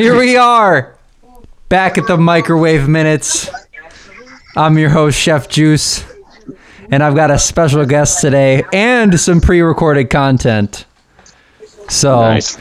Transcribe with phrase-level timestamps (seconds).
[0.00, 0.96] Here we are,
[1.68, 3.50] back at the microwave minutes.
[4.56, 6.06] I'm your host, Chef Juice,
[6.90, 10.86] and I've got a special guest today and some pre-recorded content.
[11.90, 12.56] So Nice.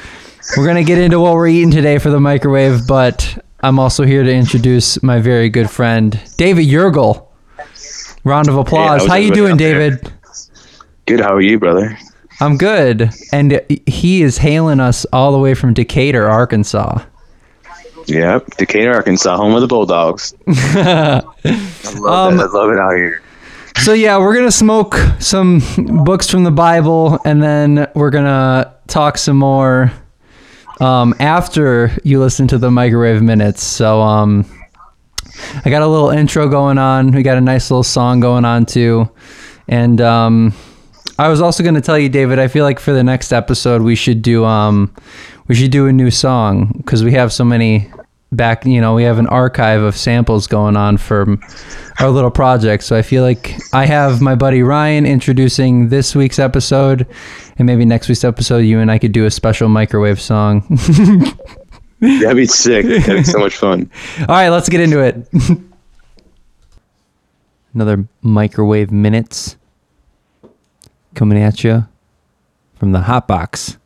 [0.57, 4.23] we're gonna get into what we're eating today for the microwave, but I'm also here
[4.23, 7.25] to introduce my very good friend, David Yergel.
[8.25, 9.03] Round of applause.
[9.03, 9.91] how's How you doing, out there?
[9.91, 10.11] David?
[11.05, 11.21] Good.
[11.21, 11.97] How are you, brother?
[12.41, 16.99] I'm good, and he is hailing us all the way from Decatur, Arkansas.
[18.09, 18.57] Yep.
[18.57, 20.33] Decatur, Arkansas, home of the Bulldogs.
[20.47, 21.21] I
[21.99, 22.43] love Um, it.
[22.43, 23.21] I love it out here.
[23.77, 25.61] So yeah, we're gonna smoke some
[26.03, 29.91] books from the Bible, and then we're gonna talk some more
[30.81, 33.63] um, after you listen to the microwave minutes.
[33.63, 34.45] So um,
[35.63, 37.11] I got a little intro going on.
[37.11, 39.09] We got a nice little song going on too,
[39.69, 40.53] and um,
[41.17, 42.37] I was also gonna tell you, David.
[42.39, 44.93] I feel like for the next episode we should do um,
[45.49, 47.91] we should do a new song because we have so many
[48.31, 48.65] back.
[48.65, 51.41] You know, we have an archive of samples going on from
[51.99, 52.83] our little project.
[52.83, 57.07] So I feel like I have my buddy Ryan introducing this week's episode,
[57.57, 60.61] and maybe next week's episode, you and I could do a special microwave song.
[61.99, 62.85] That'd be sick.
[62.85, 63.89] That'd be so much fun.
[64.19, 65.27] All right, let's get into it.
[67.73, 69.57] Another microwave minutes
[71.15, 71.87] coming at you
[72.75, 73.78] from the hot box.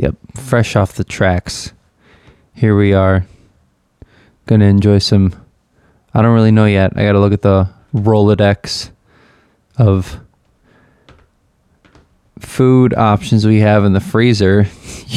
[0.00, 1.74] Yep, fresh off the tracks.
[2.54, 3.26] Here we are.
[4.46, 5.34] Gonna enjoy some.
[6.14, 6.94] I don't really know yet.
[6.96, 8.92] I gotta look at the Rolodex
[9.76, 10.18] of
[12.38, 14.66] food options we have in the freezer.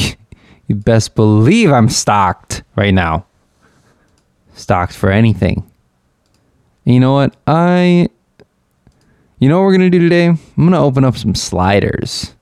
[0.68, 3.26] you best believe I'm stocked right now.
[4.54, 5.64] Stocked for anything.
[6.86, 7.38] And you know what?
[7.48, 8.10] I.
[9.40, 10.28] You know what we're gonna do today?
[10.28, 12.36] I'm gonna open up some sliders.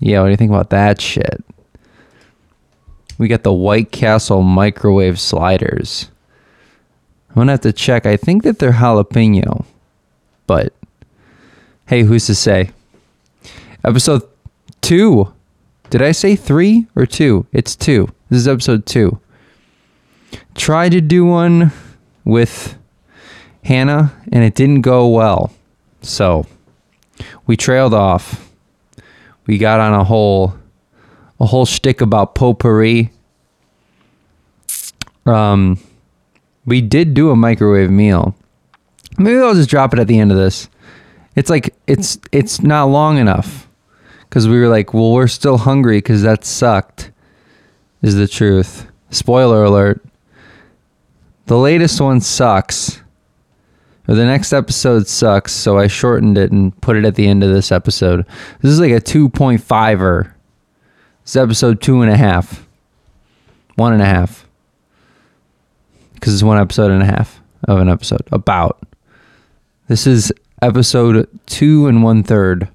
[0.00, 1.44] Yeah, what do you think about that shit?
[3.24, 6.10] We got the White Castle microwave sliders.
[7.30, 8.04] I'm gonna have to check.
[8.04, 9.64] I think that they're jalapeno,
[10.46, 10.74] but
[11.86, 12.72] hey, who's to say?
[13.82, 14.28] Episode
[14.82, 15.32] two.
[15.88, 17.46] Did I say three or two?
[17.50, 18.12] It's two.
[18.28, 19.18] This is episode two.
[20.54, 21.72] Tried to do one
[22.26, 22.76] with
[23.64, 25.50] Hannah, and it didn't go well.
[26.02, 26.44] So
[27.46, 28.52] we trailed off.
[29.46, 30.54] We got on a whole
[31.40, 33.10] a whole shtick about potpourri.
[35.26, 35.78] Um,
[36.66, 38.34] we did do a microwave meal.
[39.18, 40.68] Maybe I'll just drop it at the end of this.
[41.36, 43.68] It's like it's it's not long enough
[44.22, 47.10] because we were like, well, we're still hungry because that sucked.
[48.02, 48.86] Is the truth?
[49.10, 50.04] Spoiler alert.
[51.46, 53.00] The latest one sucks.
[54.06, 57.42] Or the next episode sucks, so I shortened it and put it at the end
[57.42, 58.26] of this episode.
[58.60, 60.24] This is like a 2.5er.
[61.22, 62.68] This is episode two and a half.
[63.76, 64.43] One and a half.
[66.24, 68.26] Because it's one episode and a half of an episode.
[68.32, 68.82] About.
[69.88, 72.66] This is episode two and one third.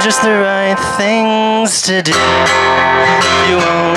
[0.00, 2.12] just the right things to do.
[3.50, 3.90] You won't.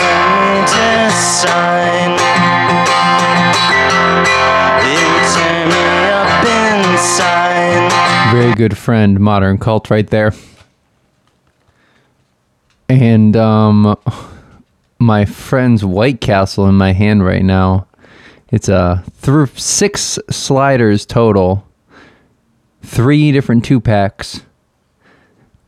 [8.34, 10.34] Very good friend, modern cult right there.
[12.90, 13.96] And um
[14.98, 17.86] my friend's White Castle in my hand right now.
[18.52, 21.64] It's a th- six sliders total.
[22.82, 24.42] Three different two packs.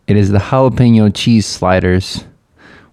[0.07, 2.25] It is the jalapeno cheese sliders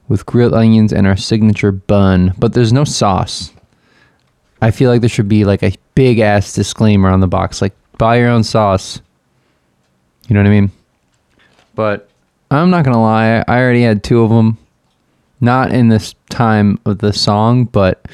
[0.07, 3.55] with grilled onions and our signature bun, but there's no sauce.
[4.61, 7.73] I feel like there should be like a big ass disclaimer on the box like
[7.97, 9.01] buy your own sauce.
[10.29, 10.71] You know what I mean?
[11.75, 12.09] But
[12.51, 14.59] I'm not gonna lie, I already had two of them.
[15.41, 18.07] Not in this time of the song, but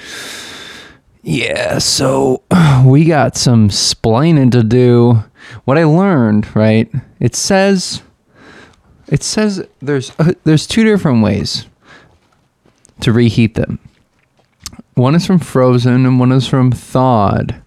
[1.22, 1.78] yeah.
[1.78, 2.42] So
[2.87, 5.22] we got some splaining to do.
[5.64, 6.90] What I learned, right?
[7.20, 8.02] It says,
[9.08, 11.66] it says there's uh, there's two different ways
[13.00, 13.78] to reheat them.
[14.94, 17.60] One is from frozen and one is from thawed.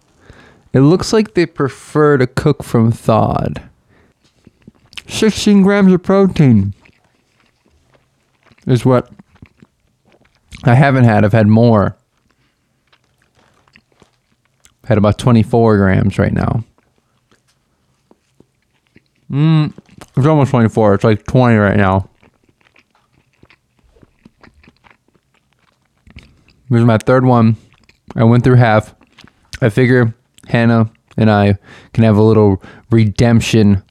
[0.73, 3.61] It looks like they prefer to cook from thawed.
[5.11, 6.73] 16 grams of protein
[8.65, 9.09] is what
[10.63, 11.25] I haven't had.
[11.25, 11.97] I've had more.
[14.83, 16.63] I've Had about 24 grams right now.
[19.29, 19.73] Mm,
[20.15, 20.95] it's almost 24.
[20.95, 22.09] It's like 20 right now.
[26.69, 27.57] This is my third one.
[28.15, 28.95] I went through half.
[29.61, 30.15] I figure
[30.47, 31.57] Hannah and I
[31.93, 33.83] can have a little redemption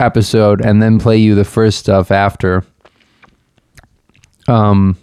[0.00, 2.64] episode and then play you the first stuff after.
[4.48, 4.96] Um,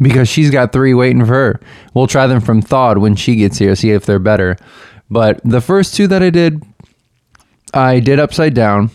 [0.00, 1.60] because she's got three waiting for her.
[1.94, 4.56] We'll try them from Thawed when she gets here, see if they're better.
[5.10, 6.62] But the first two that I did,
[7.72, 8.90] I did upside down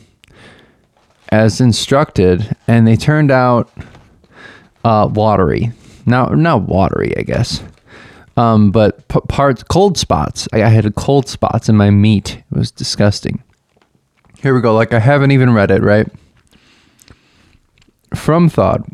[1.30, 3.72] as instructed, and they turned out
[4.84, 5.72] uh, watery.
[6.06, 7.64] Now, not watery, I guess.
[8.38, 10.48] Um, but p- parts cold spots.
[10.54, 12.38] I, I had cold spots in my meat.
[12.52, 13.44] It was disgusting.
[14.42, 14.74] Here we go.
[14.74, 16.08] Like I haven't even read it, right?
[18.16, 18.86] From Thawed.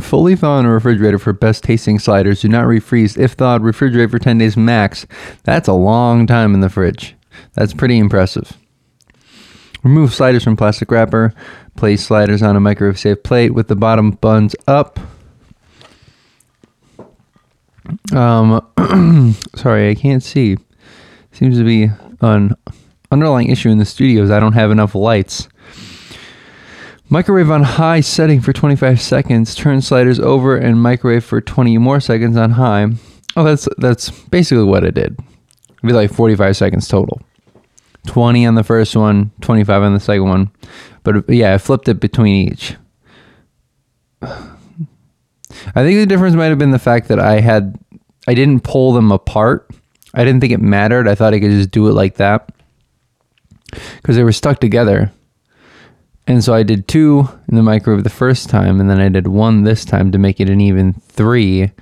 [0.00, 2.40] Fully thaw in a refrigerator for best tasting sliders.
[2.40, 3.18] Do not refreeze.
[3.18, 5.06] If thawed, refrigerate for 10 days max.
[5.42, 7.14] That's a long time in the fridge.
[7.54, 8.56] That's pretty impressive.
[9.82, 11.34] Remove sliders from plastic wrapper.
[11.76, 14.98] Place sliders on a microwave safe plate with the bottom buns up.
[18.14, 18.64] Um,
[19.54, 20.56] sorry, I can't see.
[21.32, 21.90] Seems to be
[22.20, 22.54] an
[23.12, 24.30] underlying issue in the studios.
[24.30, 25.48] I don't have enough lights.
[27.08, 29.54] Microwave on high setting for 25 seconds.
[29.54, 32.86] Turn sliders over and microwave for 20 more seconds on high.
[33.36, 35.18] Oh, that's that's basically what it did.
[35.68, 37.20] It'd be like 45 seconds total.
[38.06, 40.50] 20 on the first one, 25 on the second one.
[41.02, 42.76] But yeah, I flipped it between each.
[44.22, 47.78] I think the difference might have been the fact that I had
[48.26, 49.70] I didn't pull them apart.
[50.14, 51.08] I didn't think it mattered.
[51.08, 52.50] I thought I could just do it like that.
[54.02, 55.12] Cuz they were stuck together.
[56.26, 59.26] And so I did two in the microwave the first time, and then I did
[59.26, 61.72] one this time to make it an even three.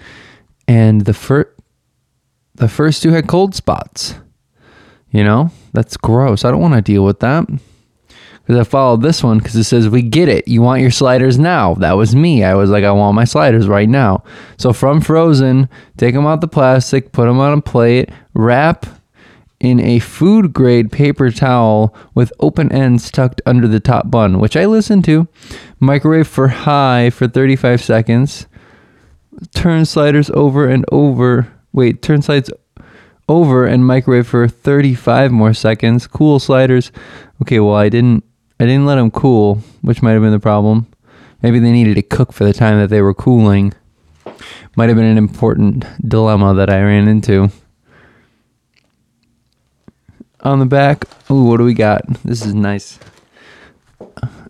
[0.67, 1.51] And the first,
[2.55, 4.15] the first two had cold spots.
[5.11, 6.45] You know, that's gross.
[6.45, 7.47] I don't want to deal with that.
[8.51, 10.49] Because I followed this one because it says, We get it.
[10.49, 11.75] You want your sliders now.
[11.75, 12.43] That was me.
[12.43, 14.25] I was like, I want my sliders right now.
[14.57, 18.87] So from Frozen, take them out the plastic, put them on a plate, wrap
[19.61, 24.57] in a food grade paper towel with open ends tucked under the top bun, which
[24.57, 25.29] I listened to.
[25.79, 28.47] Microwave for high for 35 seconds.
[29.55, 31.53] Turn sliders over and over.
[31.73, 32.51] Wait, turn slides
[33.29, 36.07] over and microwave for 35 more seconds.
[36.07, 36.91] Cool sliders.
[37.43, 38.25] Okay, well I didn't
[38.59, 40.87] I didn't let them cool, which might have been the problem.
[41.43, 43.73] Maybe they needed to cook for the time that they were cooling.
[44.77, 47.51] Might have been an important dilemma that I ran into
[50.43, 51.05] on the back.
[51.31, 52.07] Ooh, what do we got?
[52.25, 52.99] This is nice.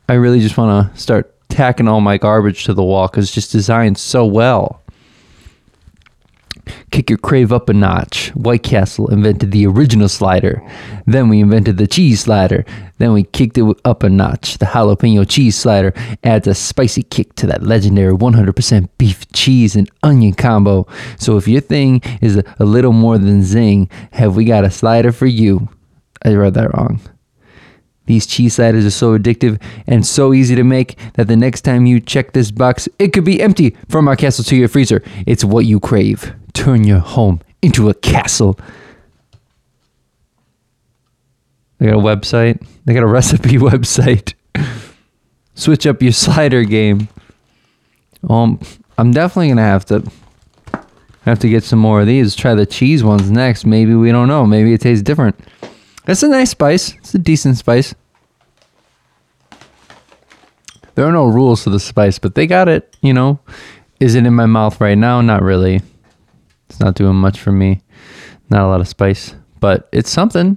[0.09, 3.35] I really just want to start tacking all my garbage to the wall because it's
[3.35, 4.83] just designed so well.
[6.91, 8.29] Kick your crave up a notch.
[8.31, 10.63] White Castle invented the original slider.
[11.07, 12.65] Then we invented the cheese slider.
[12.99, 14.59] Then we kicked it up a notch.
[14.59, 15.93] The jalapeno cheese slider
[16.23, 20.87] adds a spicy kick to that legendary 100% beef cheese and onion combo.
[21.19, 24.71] So if your thing is a, a little more than zing, have we got a
[24.71, 25.69] slider for you?
[26.25, 27.01] I read that wrong.
[28.07, 31.87] These cheese sliders are so addictive and so easy to make that the next time
[31.87, 35.03] you check this box, it could be empty from our castle to your freezer.
[35.27, 36.35] It's what you crave.
[36.53, 38.59] Turn your home into a castle.
[41.79, 42.67] They got a website.
[42.85, 44.35] They got a recipe website.
[45.55, 47.09] Switch up your slider game.
[48.29, 48.61] Um,
[48.99, 50.03] I'm definitely gonna have to
[51.23, 52.35] have to get some more of these.
[52.35, 53.65] Try the cheese ones next.
[53.65, 54.47] Maybe we don't know.
[54.47, 55.39] Maybe it tastes different.
[56.07, 56.95] It's a nice spice.
[56.95, 57.95] It's a decent spice.
[60.95, 63.41] There are no rules to the spice, but they got it, you know.
[64.01, 65.21] Is it in my mouth right now?
[65.21, 65.83] Not really.
[66.69, 67.83] It's not doing much for me.
[68.49, 70.57] Not a lot of spice, but it's something.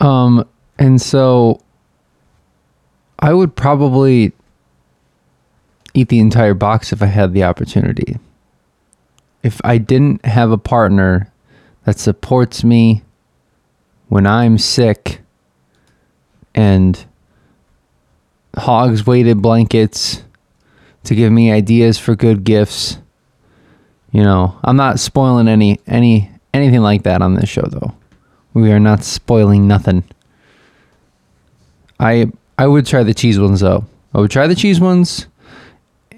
[0.00, 1.60] Um and so
[3.18, 4.32] I would probably
[5.94, 8.18] eat the entire box if I had the opportunity.
[9.42, 11.31] If I didn't have a partner
[11.84, 13.02] that supports me
[14.08, 15.20] when I'm sick
[16.54, 17.04] and
[18.56, 20.22] hogs weighted blankets
[21.04, 22.98] to give me ideas for good gifts.
[24.10, 27.94] You know, I'm not spoiling any any anything like that on this show though.
[28.54, 30.04] We are not spoiling nothing.
[31.98, 33.86] I I would try the cheese ones though.
[34.14, 35.26] I would try the cheese ones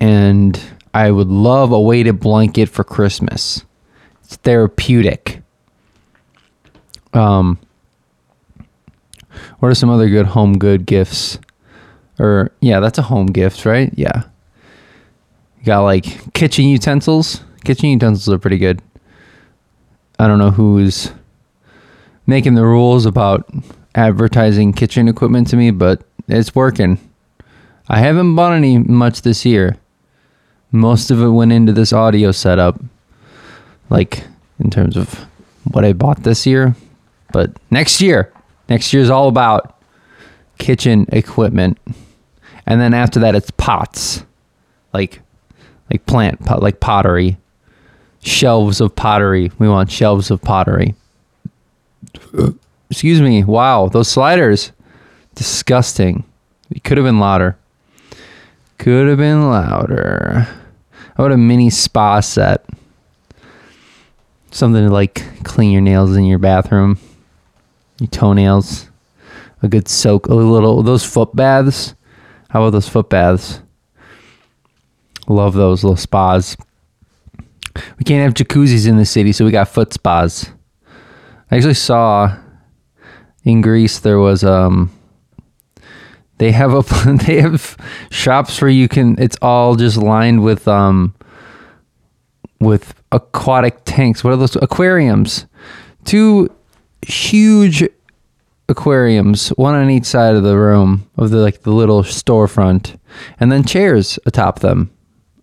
[0.01, 0.61] and
[0.93, 3.65] I would love a weighted blanket for Christmas.
[4.25, 5.44] It's therapeutic.
[7.15, 7.59] Um,
[9.59, 11.39] what are some other good home good gifts?
[12.19, 13.93] Or yeah, that's a home gift, right?
[13.97, 14.25] Yeah.
[15.59, 17.43] You got like kitchen utensils.
[17.65, 18.83] Kitchen utensils are pretty good.
[20.19, 21.11] I don't know who's
[22.27, 23.49] making the rules about
[23.95, 26.99] advertising kitchen equipment to me, but it's working.
[27.89, 29.77] I haven't bought any much this year.
[30.73, 32.81] Most of it went into this audio setup.
[33.91, 34.25] like
[34.59, 35.27] in terms of
[35.71, 36.75] what I bought this year.
[37.35, 38.33] But next year,
[38.69, 39.77] next year is all about
[40.59, 41.79] kitchen equipment,
[42.65, 44.25] and then after that, it's pots,
[44.93, 45.21] like
[45.91, 47.37] like plant pot, like pottery,
[48.23, 49.51] shelves of pottery.
[49.59, 50.95] We want shelves of pottery.
[52.89, 53.43] Excuse me.
[53.43, 54.71] Wow, those sliders,
[55.35, 56.23] disgusting.
[56.71, 57.59] It could have been louder.
[58.79, 60.47] Could have been louder.
[61.17, 62.65] How about a mini spa set?
[64.53, 67.01] Something to like clean your nails in your bathroom,
[67.99, 68.91] your toenails.
[69.63, 71.95] A good soak, a little those foot baths.
[72.51, 73.61] How about those foot baths?
[75.27, 76.57] Love those little spas.
[77.99, 80.51] We can't have jacuzzis in the city, so we got foot spas.
[81.51, 82.37] I actually saw
[83.45, 84.91] in Greece there was um
[86.39, 86.83] they have a
[87.27, 87.77] they have
[88.11, 91.15] shops where you can it's all just lined with um
[92.61, 94.25] with aquatic tanks.
[94.25, 95.47] What are those aquariums?
[96.05, 96.54] Two
[97.07, 97.85] huge
[98.69, 102.99] aquariums, one on each side of the room of the like the little storefront,
[103.39, 104.91] and then chairs atop them,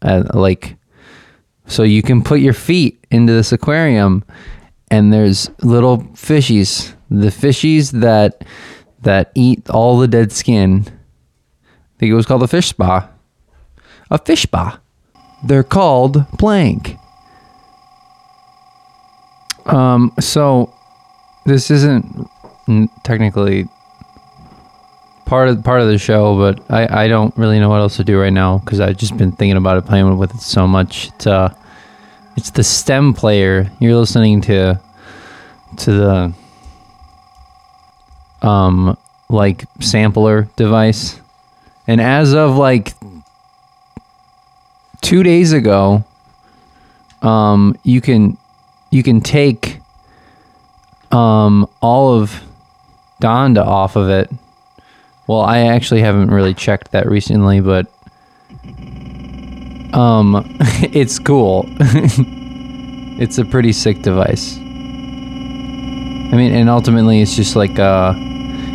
[0.02, 0.76] and like
[1.68, 4.24] so you can put your feet into this aquarium,
[4.90, 8.44] and there's little fishies, the fishies that
[9.02, 10.86] that eat all the dead skin.
[10.86, 13.10] I think it was called a fish spa.
[14.10, 14.80] A fish spa.
[15.46, 16.98] They're called blank.
[19.66, 20.74] Um, so
[21.46, 22.30] this isn't
[23.04, 23.68] technically
[25.26, 28.04] part of part of the show, but I, I don't really know what else to
[28.04, 31.08] do right now because I've just been thinking about it, playing with it so much.
[31.08, 31.54] It's uh,
[32.36, 33.72] it's the stem player.
[33.80, 34.80] You're listening to
[35.78, 36.34] to the
[38.42, 38.98] um
[39.30, 41.20] like sampler device,
[41.88, 42.94] and as of like
[45.02, 46.04] two days ago,
[47.22, 48.38] um, you can
[48.92, 49.81] you can take
[51.14, 52.44] um all of
[53.22, 54.30] Donda off of it.
[55.28, 57.88] Well, I actually haven't really checked that recently, but
[59.94, 60.46] um
[60.94, 61.66] it's cool.
[63.20, 64.58] it's a pretty sick device.
[64.58, 68.14] I mean, and ultimately it's just like uh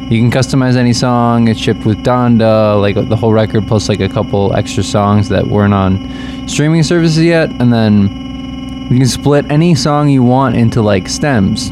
[0.08, 1.48] you can customize any song.
[1.48, 5.48] It's shipped with Donda, like the whole record plus like a couple extra songs that
[5.48, 10.80] weren't on streaming services yet, and then you can split any song you want into
[10.80, 11.70] like stems,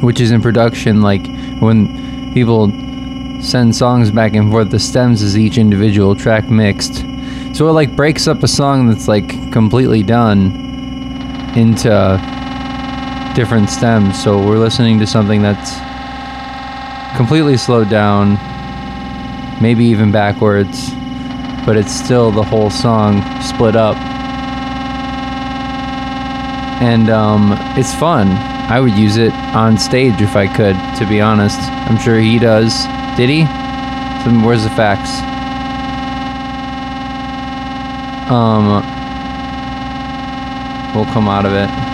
[0.00, 1.02] which is in production.
[1.02, 1.26] Like
[1.60, 2.70] when people
[3.42, 7.04] send songs back and forth, the stems is each individual track mixed.
[7.54, 10.52] So it like breaks up a song that's like completely done
[11.56, 11.90] into
[13.34, 14.22] different stems.
[14.22, 15.76] So we're listening to something that's
[17.16, 18.34] completely slowed down,
[19.60, 20.90] maybe even backwards,
[21.66, 23.96] but it's still the whole song split up.
[26.82, 28.28] And um, it's fun.
[28.70, 31.58] I would use it on stage if I could, to be honest.
[31.58, 32.86] I'm sure he does.
[33.16, 33.44] Did he?
[34.22, 35.10] So where's the facts?
[38.30, 38.66] Um,
[40.94, 41.89] we'll come out of it.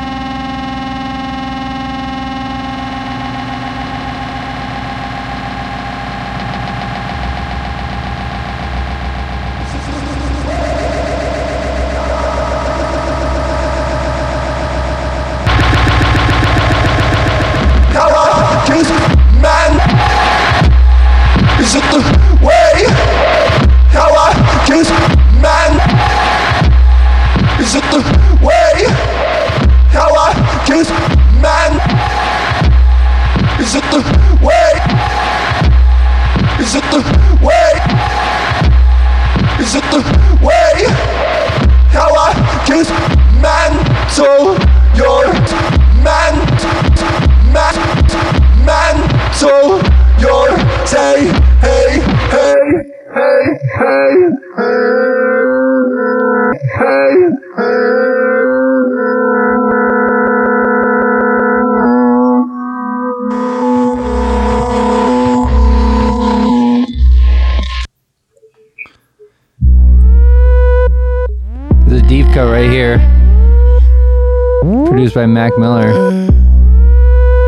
[75.06, 75.92] Produced by Mac Miller.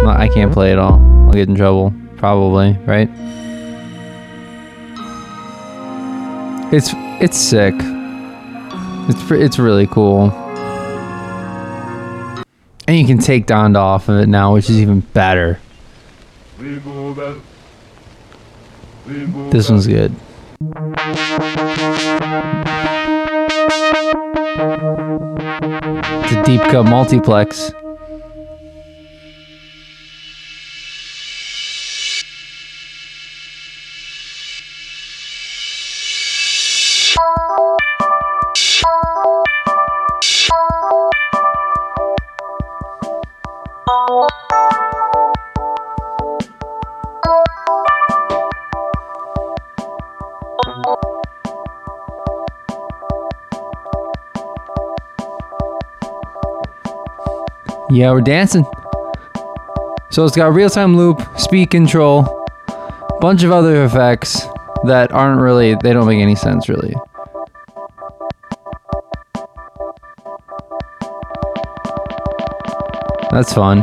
[0.06, 1.00] I can't play it all.
[1.26, 1.92] I'll get in trouble.
[2.16, 3.10] Probably, right?
[6.72, 7.74] It's it's sick.
[9.08, 10.30] It's it's really cool.
[12.86, 15.58] And you can take Donda off of it now, which is even better.
[19.50, 20.14] This one's good.
[26.48, 27.72] Deep cut multiplex.
[57.98, 58.64] Yeah, we're dancing.
[60.12, 62.46] So it's got real time loop, speed control,
[63.20, 64.46] bunch of other effects
[64.84, 66.94] that aren't really, they don't make any sense really.
[73.32, 73.82] That's fun.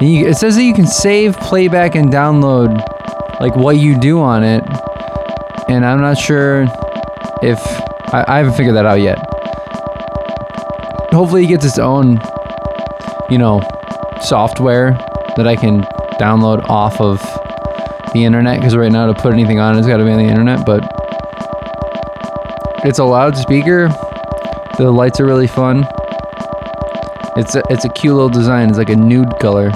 [0.00, 2.76] You, it says that you can save, playback, and download
[3.40, 4.64] like what you do on it.
[5.68, 6.62] And I'm not sure
[7.40, 7.60] if
[8.12, 9.18] I, I haven't figured that out yet.
[11.12, 12.20] Hopefully, it gets its own
[13.30, 13.60] you know,
[14.22, 14.92] software
[15.36, 15.82] that I can
[16.18, 17.20] download off of
[18.12, 20.24] the internet because right now to put anything on it's got to be on the
[20.24, 20.82] internet but
[22.84, 23.88] it's a loudspeaker.
[24.78, 25.84] The lights are really fun.
[27.36, 28.68] It's a, it's a cute little design.
[28.68, 29.72] It's like a nude color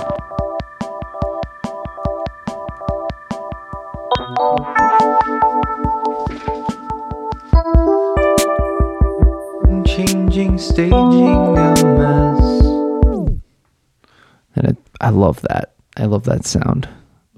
[16.26, 16.88] love that sound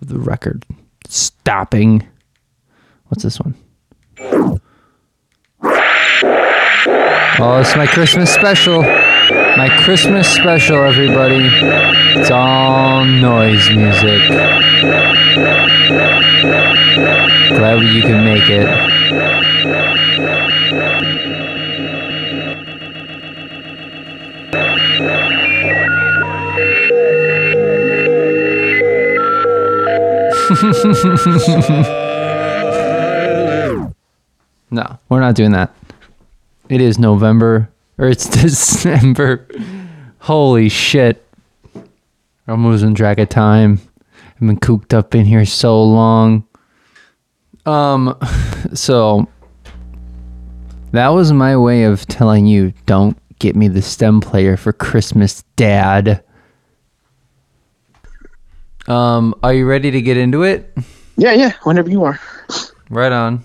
[0.01, 0.65] of the record
[1.09, 2.07] stopping.
[3.07, 3.55] What's this one?
[7.37, 8.83] Oh, it's my Christmas special.
[8.83, 11.49] My Christmas special, everybody.
[12.19, 14.29] It's all noise music.
[17.57, 20.04] Glad you can make it.
[34.71, 35.73] No, we're not doing that.
[36.69, 39.47] It is November, or it's December.
[40.19, 41.25] Holy shit.
[42.49, 43.81] I'm losing track of time.
[44.17, 46.45] I've been cooped up in here so long.
[47.67, 48.19] Um,
[48.75, 49.29] so
[50.91, 55.45] that was my way of telling you don't get me the stem player for Christmas,
[55.55, 56.25] Dad.
[58.89, 60.77] Um, are you ready to get into it?
[61.17, 61.53] Yeah, yeah.
[61.63, 62.21] Whenever you are.
[62.91, 63.45] Right on.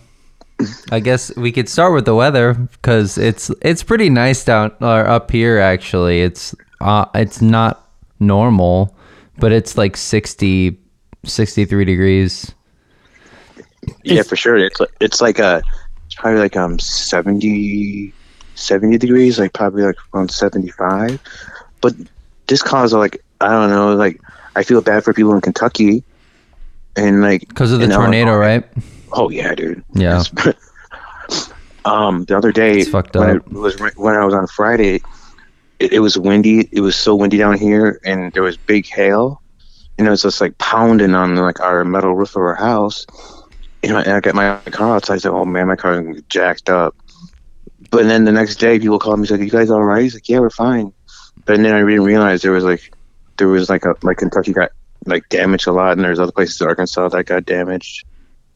[0.91, 5.07] I guess we could start with the weather because it's it's pretty nice down or
[5.07, 6.21] up here actually.
[6.21, 8.93] It's uh it's not normal,
[9.37, 10.77] but it's like 60
[11.23, 12.51] 63 degrees.
[14.03, 14.57] Yeah, for sure.
[14.57, 15.61] It's like- it's like a
[16.05, 18.11] it's probably like um 70,
[18.55, 21.21] 70 degrees, like probably like around seventy five.
[21.79, 21.93] But
[22.47, 24.19] this caused like I don't know, like
[24.55, 26.03] I feel bad for people in Kentucky,
[26.95, 28.37] and like Because of the tornado, Illinois.
[28.37, 28.67] right?
[29.13, 29.83] Oh yeah, dude.
[29.93, 30.23] Yeah.
[31.85, 33.47] um, the other day, It's fucked when up.
[33.47, 35.01] it was when I was on Friday,
[35.79, 36.67] it, it was windy.
[36.71, 39.41] It was so windy down here, and there was big hail,
[39.97, 43.05] and it was just like pounding on like our metal roof of our house.
[43.81, 45.15] You know, and I got my car outside.
[45.15, 46.95] I said, "Oh man, my car is jacked up."
[47.91, 49.23] But then the next day, people called me.
[49.23, 50.91] He's like, "You guys all right?" He's like, "Yeah, we're fine."
[51.45, 52.91] But then I didn't realize there was like
[53.39, 54.69] there was like a like Kentucky got
[55.05, 58.05] like damaged a lot, and there's other places in Arkansas that got damaged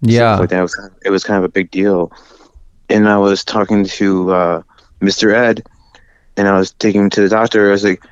[0.01, 0.37] Yeah.
[0.37, 0.59] like that.
[0.59, 2.11] It was, kind of, it was kind of a big deal.
[2.89, 4.61] And I was talking to uh,
[5.01, 5.33] Mr.
[5.33, 5.63] Ed,
[6.37, 7.69] and I was taking him to the doctor.
[7.69, 8.03] I was like,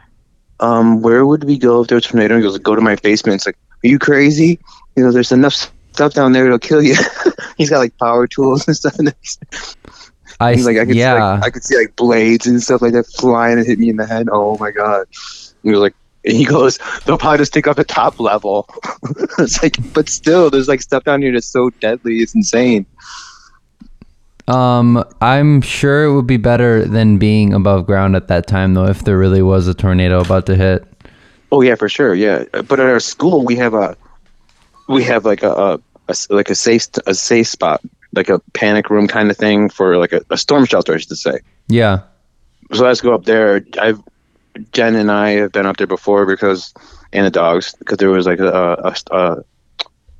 [0.60, 2.96] um, "Where would we go if there was a tornado?" He goes, "Go to my
[2.96, 4.60] basement." It's like, "Are you crazy?"
[4.96, 6.96] You know, there's enough stuff down there that'll kill you.
[7.58, 8.96] He's got like power tools and stuff.
[8.98, 9.14] There.
[10.40, 11.14] I, He's like, I could see, yeah.
[11.36, 13.98] like, I could see like blades and stuff like that flying and hit me in
[13.98, 14.28] the head.
[14.32, 15.06] Oh my god!
[15.64, 15.94] He was like,
[16.26, 18.68] and he goes, they'll probably just take up the top level.
[19.40, 22.18] it's like, but still, there's like stuff down here that's so deadly.
[22.18, 22.86] It's insane.
[24.48, 28.88] Um, I'm sure it would be better than being above ground at that time, though,
[28.88, 30.86] if there really was a tornado about to hit.
[31.52, 32.14] Oh yeah, for sure.
[32.14, 33.98] Yeah, but at our school we have a
[34.88, 37.82] we have like a, a, a like a safe a safe spot,
[38.14, 41.18] like a panic room kind of thing for like a, a storm shelter, I should
[41.18, 41.40] say.
[41.68, 42.02] Yeah.
[42.74, 43.66] So let's go up there.
[43.82, 44.02] I've
[44.72, 46.74] Jen and I have been up there before because
[47.14, 49.44] and the dogs because there was like a, a, a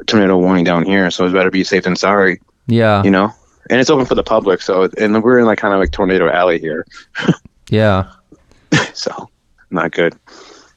[0.06, 3.04] tornado warning down here, so it's better to be safe than sorry, Yeah.
[3.04, 3.32] you know.
[3.70, 6.30] And it's open for the public, so and we're in like kind of like tornado
[6.30, 6.86] alley here,
[7.70, 8.12] Yeah.
[8.94, 9.30] so
[9.70, 10.16] not good.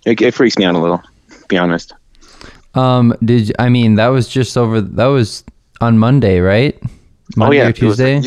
[0.07, 0.99] It, it freaks me out a little,
[1.31, 1.93] to be honest.
[2.75, 4.81] Um, did I mean that was just over?
[4.81, 5.43] That was
[5.81, 6.79] on Monday, right?
[7.37, 8.23] Monday or it was- Tuesday.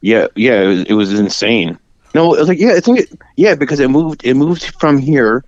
[0.00, 1.78] yeah, yeah, it was, it was insane.
[2.14, 4.98] No, it was like yeah, I think it, yeah because it moved it moved from
[4.98, 5.44] here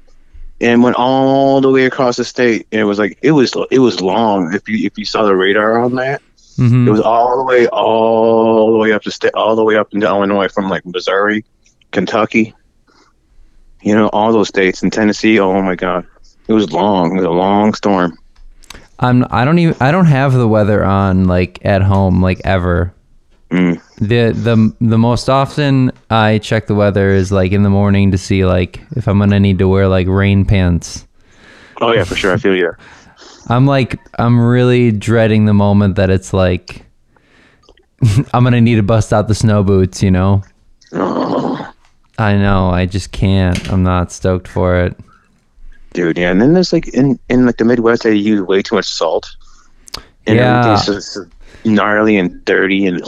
[0.61, 3.79] and went all the way across the state and it was like it was it
[3.79, 6.21] was long if you if you saw the radar on that
[6.59, 6.87] Mhm.
[6.87, 9.95] it was all the way all the way up to state all the way up
[9.95, 11.43] into Illinois from like Missouri,
[11.93, 12.53] Kentucky,
[13.81, 15.41] you know all those states and Tennessee.
[15.41, 16.07] Oh my god,
[16.49, 17.13] it was long.
[17.13, 18.19] It was a long storm.
[18.99, 22.93] I'm I don't even I don't have the weather on like at home like ever.
[23.51, 23.81] Mm.
[23.99, 28.19] The the the most often I check the weather is like in the morning to
[28.19, 31.07] see like if I'm gonna need to wear like rain pants.
[31.81, 32.33] Oh yeah, for sure.
[32.33, 32.73] I feel you.
[33.49, 36.85] I'm like I'm really dreading the moment that it's like
[38.33, 40.43] I'm gonna need to bust out the snow boots, you know?
[40.93, 41.73] Oh,
[42.19, 43.71] I know, I just can't.
[43.71, 44.97] I'm not stoked for it.
[45.93, 46.31] dude, yeah.
[46.31, 49.29] And then there's like in in like the Midwest, they use way too much salt.
[50.27, 50.81] And Yeah.
[51.65, 53.03] gnarly and dirty and.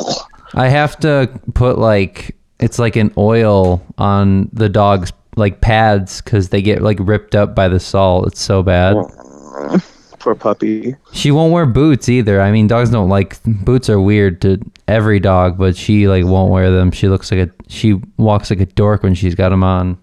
[0.55, 6.51] I have to put like it's like an oil on the dog's like pads because
[6.51, 8.27] they get like ripped up by the salt.
[8.27, 8.97] It's so bad.
[10.19, 10.95] Poor puppy.
[11.13, 12.41] She won't wear boots either.
[12.41, 16.53] I mean, dogs don't like boots are weird to every dog, but she like won't
[16.53, 16.93] wear them.
[16.93, 19.99] She looks like a she walks like a dork when she's got them on.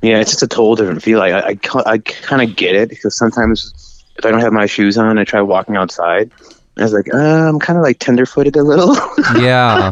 [0.00, 1.20] Yeah, it's just a total different feel.
[1.20, 4.96] I I, I kind of get it because sometimes if I don't have my shoes
[4.96, 6.30] on, I try walking outside.
[6.78, 8.96] I was like, uh, I'm kind of like tenderfooted a little.
[9.42, 9.90] Yeah.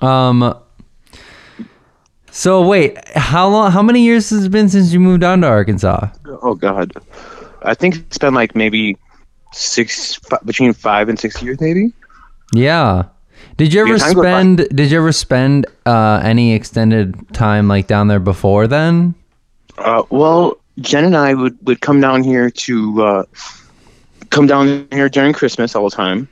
[0.00, 0.54] um.
[2.30, 3.72] So wait, how long?
[3.72, 6.08] How many years has it been since you moved down to Arkansas?
[6.26, 6.92] oh God,
[7.62, 8.96] I think it's been like maybe
[9.52, 11.92] six f- between five and six years, maybe.
[12.52, 13.04] Yeah.
[13.56, 14.22] Did you ever Yeah, time goes by.
[14.22, 14.68] spend?
[14.76, 19.14] Did you ever spend uh, any extended time like down there before then?
[19.78, 23.22] Uh, well, Jen and I would, would come down here to uh,
[24.30, 26.28] come down here during Christmas all the time,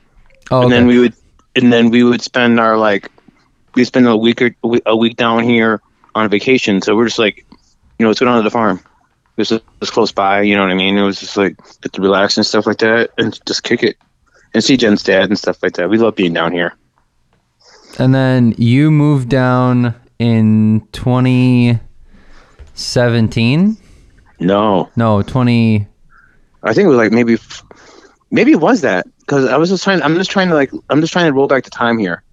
[0.51, 1.13] Oh, and then we would
[1.55, 3.09] and then we would spend our like
[3.75, 4.55] we spend a week or
[4.85, 5.81] a week down here
[6.15, 6.81] on vacation.
[6.81, 7.45] So we're just like,
[7.99, 8.79] you know, let's go down to the farm.
[9.35, 10.97] This is it's close by, you know what I mean?
[10.97, 13.97] It was just like get to relax and stuff like that, and just kick it
[14.53, 15.89] and see Jen's dad and stuff like that.
[15.89, 16.73] We love being down here.
[17.99, 23.77] and then you moved down in 2017.
[24.39, 25.87] No, No, 20.
[26.63, 27.37] I think it was like maybe,
[28.31, 30.01] maybe it was that because I was just trying.
[30.01, 32.23] I'm just trying to like I'm just trying to roll back the time here.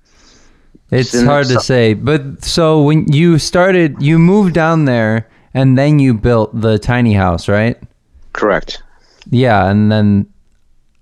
[0.91, 5.29] It's in hard to so- say, but so when you started, you moved down there,
[5.55, 7.77] and then you built the tiny house, right?
[8.33, 8.83] Correct.
[9.31, 10.27] Yeah, and then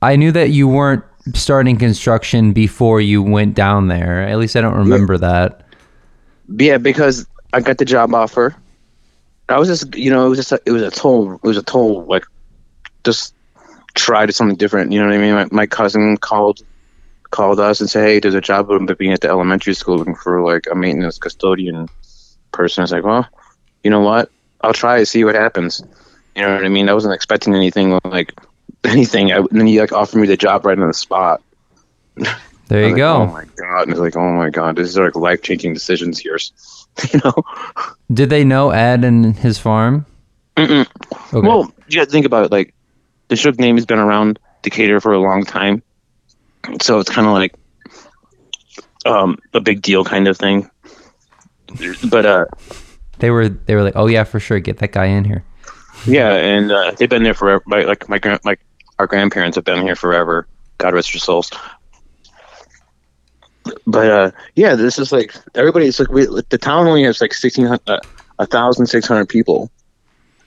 [0.01, 4.23] I knew that you weren't starting construction before you went down there.
[4.27, 5.65] At least I don't remember that.
[6.59, 8.55] Yeah, because I got the job offer.
[9.49, 11.57] I was just, you know, it was just, a, it was a total, it was
[11.57, 12.25] a total, like,
[13.05, 13.35] just
[13.95, 14.93] try to something different.
[14.93, 15.35] You know what I mean?
[15.35, 16.61] My, my cousin called,
[17.31, 20.43] called us and said, "Hey, there's a job being at the elementary school looking for
[20.43, 21.89] like a maintenance custodian
[22.53, 23.29] person." I was like, "Well,
[23.85, 24.31] you know what?
[24.63, 25.83] I'll try to see what happens."
[26.35, 26.89] You know what I mean?
[26.89, 28.33] I wasn't expecting anything like
[28.85, 29.33] anything.
[29.33, 31.43] I, and then he like offered me the job right on the spot.
[32.69, 33.17] There you like, go.
[33.17, 33.83] Oh my god!
[33.83, 36.39] And it's like, oh my god, this is like life changing decisions here.
[37.11, 37.33] You know.
[38.13, 40.05] Did they know Ed and his farm?
[40.59, 40.85] Okay.
[41.33, 42.53] Well, you got to think about it.
[42.53, 42.75] Like,
[43.33, 45.83] the Shook name has been around Decatur for a long time,
[46.83, 47.55] so it's kind of like
[49.07, 50.71] um, a big deal kind of thing.
[52.11, 52.45] But uh,
[53.21, 55.43] they were they were like, "Oh yeah, for sure, get that guy in here."
[56.07, 57.63] yeah, and uh, they've been there forever.
[57.65, 58.59] My, like my grand, my
[58.99, 60.47] our grandparents have been here forever.
[60.77, 61.51] God rest your souls.
[63.87, 67.67] But uh, yeah, this is like everybody's like we, the town only has like sixteen
[67.67, 67.99] uh,
[68.39, 69.71] a thousand six hundred people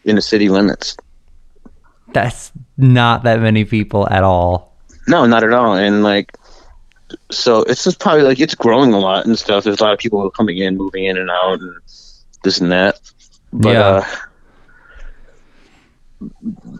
[0.04, 0.96] in the city limits.
[2.16, 4.74] That's not that many people at all.
[5.08, 5.76] No, not at all.
[5.76, 6.38] And like,
[7.30, 9.66] so it's just probably like it's growing a lot and stuff.
[9.66, 11.76] There's a lot of people coming in, moving in and out, and
[12.44, 13.00] this and that.
[13.52, 13.82] But Yeah.
[13.82, 14.06] uh,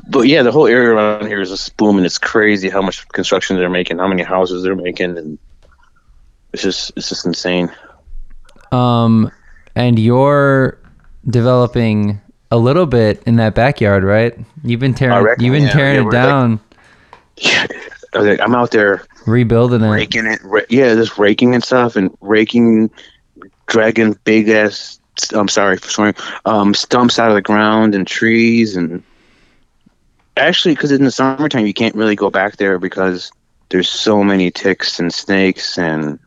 [0.08, 2.06] but yeah, the whole area around here is just booming.
[2.06, 5.38] It's crazy how much construction they're making, how many houses they're making, and
[6.54, 7.70] it's just it's just insane.
[8.72, 9.30] Um,
[9.76, 10.80] and you're
[11.30, 12.22] developing
[12.52, 14.38] a little bit in that backyard, right?
[14.64, 16.60] You've been tearing, reckon, you've been yeah, tearing yeah, it we're like- down,
[17.38, 17.68] Yeah,
[18.14, 19.90] I was like, I'm out there rebuilding it.
[19.90, 20.40] raking it.
[20.44, 22.90] Ra- yeah, just raking and stuff, and raking,
[23.68, 25.00] dragging big ass.
[25.34, 26.16] I'm sorry for swearing.
[26.46, 29.02] Um, stumps out of the ground and trees, and
[30.38, 33.32] actually, because in the summertime you can't really go back there because
[33.70, 36.20] there's so many ticks and snakes and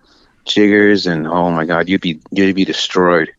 [0.44, 3.30] jiggers, and oh my god, you'd be you'd be destroyed.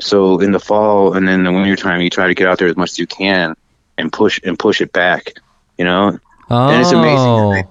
[0.00, 2.68] So in the fall and then the winter time, you try to get out there
[2.68, 3.56] as much as you can
[3.96, 5.32] and push and push it back.
[5.76, 6.18] You know,
[6.50, 7.64] Oh, And it's amazing.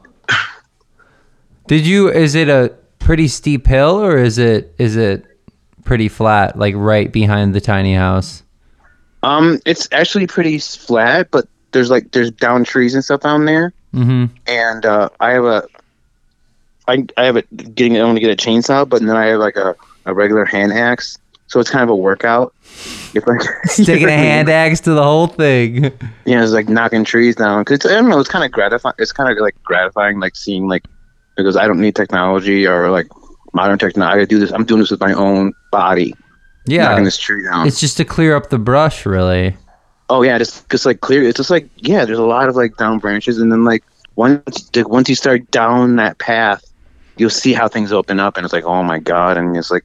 [1.67, 2.09] Did you?
[2.09, 5.25] Is it a pretty steep hill or is it is it
[5.83, 8.43] pretty flat, like right behind the tiny house?
[9.23, 13.73] Um, it's actually pretty flat, but there's like there's down trees and stuff down there,
[13.93, 14.25] Mm-hmm.
[14.47, 15.63] and uh, I have a,
[16.87, 19.39] I I have a getting I want to get a chainsaw, but then I have
[19.39, 22.53] like a, a regular hand axe, so it's kind of a workout.
[23.13, 23.41] If like
[23.75, 25.85] Taking a hand axe to the whole thing.
[26.25, 27.63] yeah, it's like knocking trees down.
[27.65, 28.95] Cause I don't know, it's kind of gratifying.
[28.99, 30.85] It's kind of like gratifying, like seeing like
[31.35, 33.07] because I don't need technology or like
[33.53, 34.21] modern technology.
[34.21, 34.51] I do this.
[34.51, 36.13] I'm doing this with my own body,
[36.65, 36.83] Yeah.
[36.89, 37.67] knocking this tree down.
[37.67, 39.55] It's just to clear up the brush, really.
[40.09, 41.23] Oh yeah, just just like clear.
[41.23, 43.83] It's just like yeah, there's a lot of like down branches, and then like
[44.15, 46.63] once like, once you start down that path,
[47.17, 49.83] you'll see how things open up, and it's like oh my god, and it's like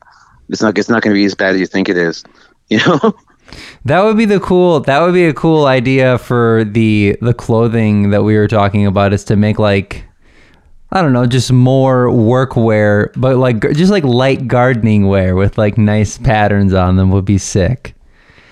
[0.52, 2.24] it's not it's not going to be as bad as you think it is,
[2.68, 3.14] you know?
[3.84, 4.80] That would be the cool.
[4.80, 9.12] That would be a cool idea for the the clothing that we were talking about.
[9.12, 10.04] Is to make like,
[10.90, 15.76] I don't know, just more workwear, but like just like light gardening wear with like
[15.76, 17.94] nice patterns on them would be sick.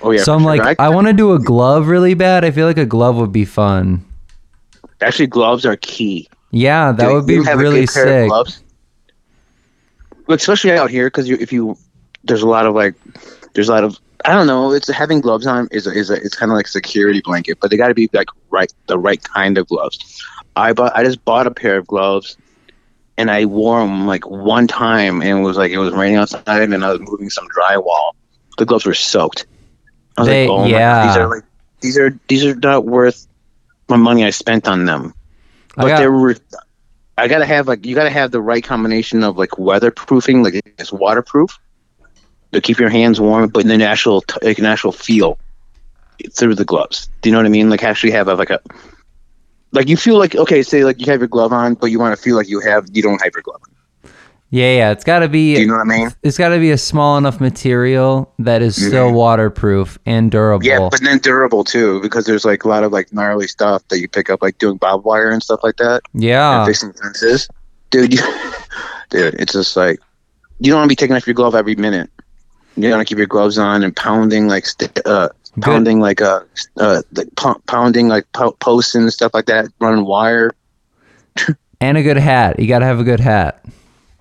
[0.02, 0.22] Oh yeah.
[0.22, 0.56] so I'm sure.
[0.56, 2.44] like, I, want to do a glove really bad.
[2.44, 4.04] I feel like a glove would be fun.
[5.02, 6.28] actually gloves are key.
[6.52, 8.28] Yeah, that Dude, would be you have a really good pair of sick.
[8.28, 8.64] gloves.
[10.28, 11.76] Especially out here, because if you,
[12.24, 12.94] there's a lot of like,
[13.54, 14.72] there's a lot of I don't know.
[14.72, 17.70] It's having gloves on is a, is a, it's kind of like security blanket, but
[17.70, 20.22] they got to be like right the right kind of gloves.
[20.56, 22.36] I bought I just bought a pair of gloves,
[23.16, 26.46] and I wore them like one time, and it was like it was raining outside,
[26.46, 28.10] and I was moving some drywall.
[28.58, 29.46] The gloves were soaked.
[30.18, 31.06] I was They- like, oh yeah.
[31.06, 31.44] these are like
[31.80, 33.26] these are these are not worth
[33.88, 35.14] my money I spent on them
[35.76, 36.36] but got- there were
[37.16, 40.92] i gotta have like you gotta have the right combination of like weatherproofing like it's
[40.92, 41.58] waterproof
[42.52, 45.38] to keep your hands warm but then actual t- like an actual feel
[46.32, 48.60] through the gloves do you know what i mean like actually have a, like a
[49.72, 52.16] like you feel like okay say like you have your glove on but you want
[52.16, 54.10] to feel like you have you don't have your glove on.
[54.50, 54.90] yeah, yeah.
[54.90, 55.54] It's got to be.
[55.54, 58.62] do you know what i mean it's got to be a small enough material that
[58.62, 60.66] is still waterproof and durable.
[60.66, 60.82] Mm-hmm.
[60.82, 64.00] yeah but then durable too because there's like a lot of like gnarly stuff that
[64.00, 66.58] you pick up like doing bob wire and stuff like that yeah.
[66.58, 67.48] and fixing fences.
[67.90, 68.22] Dude, you,
[69.10, 70.00] dude, it's just like
[70.60, 72.10] you don't want to be taking off your glove every minute.
[72.76, 75.28] You to keep your gloves on and pounding like st- uh,
[75.60, 76.40] pounding like uh,
[76.78, 80.52] uh like pou- pounding like po- posts and stuff like that, running wire.
[81.80, 82.58] and a good hat.
[82.58, 83.64] You got to have a good hat.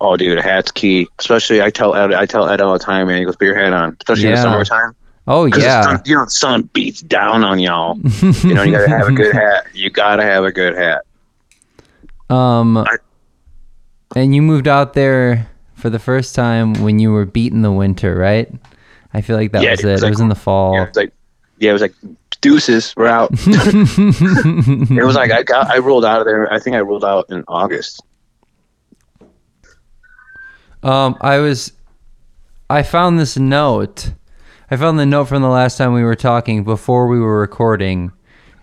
[0.02, 1.08] Oh, dude, a hat's key.
[1.18, 3.18] Especially, I tell Ed, I tell Ed all the time, man.
[3.18, 4.36] He goes, "Put your hat on," especially in Yeah.
[4.36, 4.94] the summertime.
[5.26, 5.82] Oh yeah.
[5.82, 7.96] sun, you know, the sun beats down on y'all.
[8.42, 9.64] you know, you gotta have a good hat.
[9.74, 11.02] You gotta have a good hat.
[12.28, 12.96] Um, I-
[14.16, 15.48] and you moved out there
[15.80, 18.48] for the first time when you were beating the winter, right?
[19.14, 19.92] I feel like that Yeah, was it it.
[19.92, 20.74] was It like- was in the fall.
[20.74, 21.12] Yeah, it was like,
[21.58, 21.94] yeah, it was like
[22.40, 22.94] deuces.
[22.96, 23.30] We're out.
[23.46, 26.50] It was like I got I rolled out of there.
[26.52, 28.02] I think I rolled out in August.
[30.82, 31.72] Um, I was,
[32.70, 34.12] I found this note.
[34.70, 38.12] I found the note from the last time we were talking before we were recording,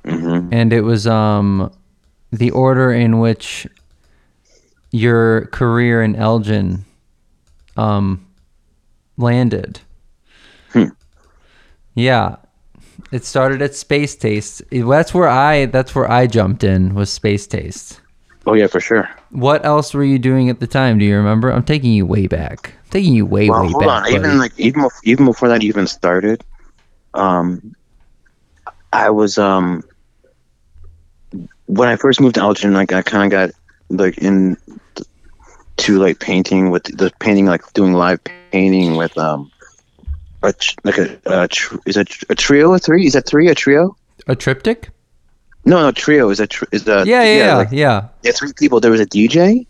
[0.05, 1.71] hmm and it was um,
[2.31, 3.67] the order in which
[4.91, 6.85] your career in Elgin,
[7.77, 8.25] um,
[9.17, 9.79] landed.
[10.73, 10.85] Hmm.
[11.95, 12.35] Yeah,
[13.11, 14.61] it started at Space Taste.
[14.71, 15.65] That's where I.
[15.67, 16.93] That's where I jumped in.
[16.95, 18.01] Was Space Taste.
[18.45, 19.09] Oh yeah, for sure.
[19.31, 20.97] What else were you doing at the time?
[20.99, 21.51] Do you remember?
[21.51, 22.73] I'm taking you way back.
[22.85, 24.03] I'm taking you way, Well, way hold back.
[24.05, 24.09] on.
[24.09, 24.37] Even buddy.
[24.37, 26.43] like even even before that even started,
[27.13, 27.75] um,
[28.93, 29.83] I was um
[31.65, 33.51] when I first moved to Elgin, like I kind of got
[33.89, 34.55] like in
[35.77, 38.19] to like painting with the painting, like doing live
[38.51, 39.51] painting with um
[40.43, 43.05] a like a, a tr- is a, tr- a trio of three?
[43.05, 43.95] Is that three a trio?
[44.27, 44.89] a triptych?
[45.65, 47.55] No, no, trio is a tr- is a Yeah, yeah, yeah.
[47.57, 48.07] like, yeah.
[48.23, 48.79] yeah, three people.
[48.79, 49.65] There was a DJ,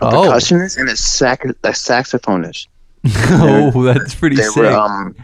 [0.00, 0.28] a Oh.
[0.28, 2.66] percussionist, and a, sac- a saxophonist.
[3.06, 4.56] oh, that's pretty they sick.
[4.56, 5.14] were um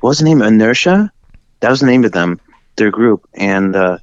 [0.00, 1.10] what was the name inertia
[1.60, 2.40] that was the name of them
[2.76, 3.96] their group and uh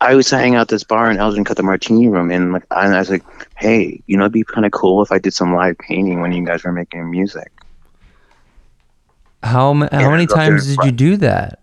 [0.00, 2.64] i was hanging out at this bar in elgin cut the martini room and like
[2.70, 3.22] I, I was like
[3.56, 6.32] hey you know it'd be kind of cool if i did some live painting when
[6.32, 7.52] you guys were making music
[9.42, 11.60] how ma- how many times did you do that?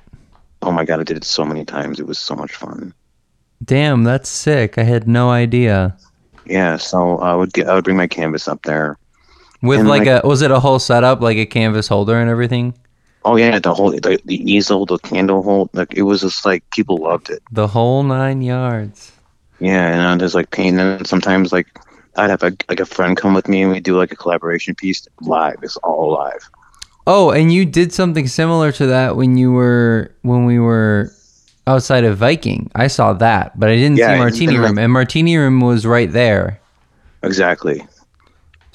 [0.63, 2.93] oh my god i did it so many times it was so much fun
[3.65, 4.78] Damn, that's sick.
[4.78, 5.97] I had no idea.
[6.45, 8.97] yeah so i would get i would bring my canvas up there
[9.63, 12.30] With And, like, like- a was it a whole setup like a canvas holder and
[12.30, 12.76] everything?
[13.25, 16.63] Oh yeah the whole the, the easel the candle hold like it was just like
[16.71, 19.12] people loved it The whole nine yards.
[19.60, 20.80] Yeah, and I'm just like painting.
[20.80, 21.67] And sometimes like
[22.15, 24.75] I'd have a, like a friend come with me and we do like a collaboration
[24.75, 25.58] piece live.
[25.63, 26.47] It's all live.
[27.08, 31.12] Oh, and you did something similar to that when you were when we were
[31.65, 32.69] outside of Viking.
[32.75, 34.75] I saw that, but I didn't Yeah, see and Martini even, Room.
[34.75, 36.60] like- and Martini Room was right there.
[37.23, 37.82] Exactly.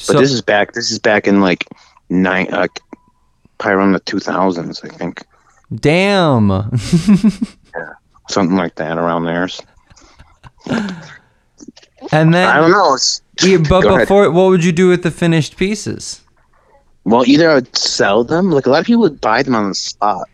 [0.08, 0.72] But this is back.
[0.72, 1.64] This is back in like
[2.10, 2.66] nine, uh,
[3.62, 5.24] probably around the two thousands, I think,
[5.74, 6.48] damn.
[7.74, 7.92] yeah,
[8.28, 9.48] something like that around there.
[12.10, 12.98] and then I don't know.
[13.42, 14.00] Yeah, but Go ahead.
[14.00, 16.20] before what would you do with the finished pieces?
[17.04, 18.50] Well, either I would sell them.
[18.50, 20.28] Like a lot of people would buy them on the spot.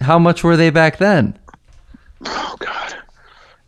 [0.00, 1.38] How much were they back then?
[2.26, 2.94] Oh God,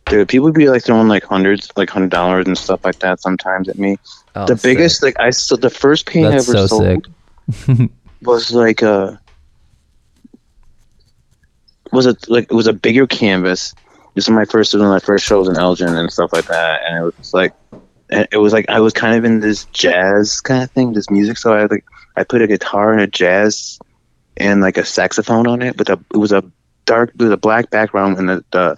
[0.05, 3.19] dude, people would be like throwing like hundreds, like hundred dollars and stuff like that
[3.19, 3.97] sometimes at me.
[4.35, 4.63] Oh, the sick.
[4.77, 7.07] biggest, like I still, the first painting That's I ever so sold
[7.67, 7.89] sick.
[8.25, 9.19] was like a
[11.91, 13.73] was a like it was a bigger canvas.
[14.15, 16.81] This was my first one of my first shows in Elgin and stuff like that,
[16.87, 17.53] and it was like
[18.09, 21.37] it was like I was kind of in this jazz kind of thing, this music.
[21.37, 23.79] So I had, like I put a guitar and a jazz
[24.37, 26.43] and like a saxophone on it, but the, it was a
[26.85, 28.77] dark, it was a black background, and the, the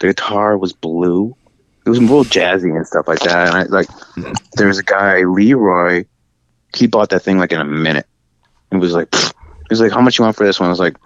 [0.00, 1.36] the guitar was blue.
[1.84, 3.48] It was real jazzy and stuff like that.
[3.48, 4.32] And I like mm-hmm.
[4.54, 6.04] there was a guy Leroy.
[6.74, 8.06] He bought that thing like in a minute.
[8.76, 9.32] It was like, pfft.
[9.32, 10.96] he was like, "How much you want for this one?" I was like,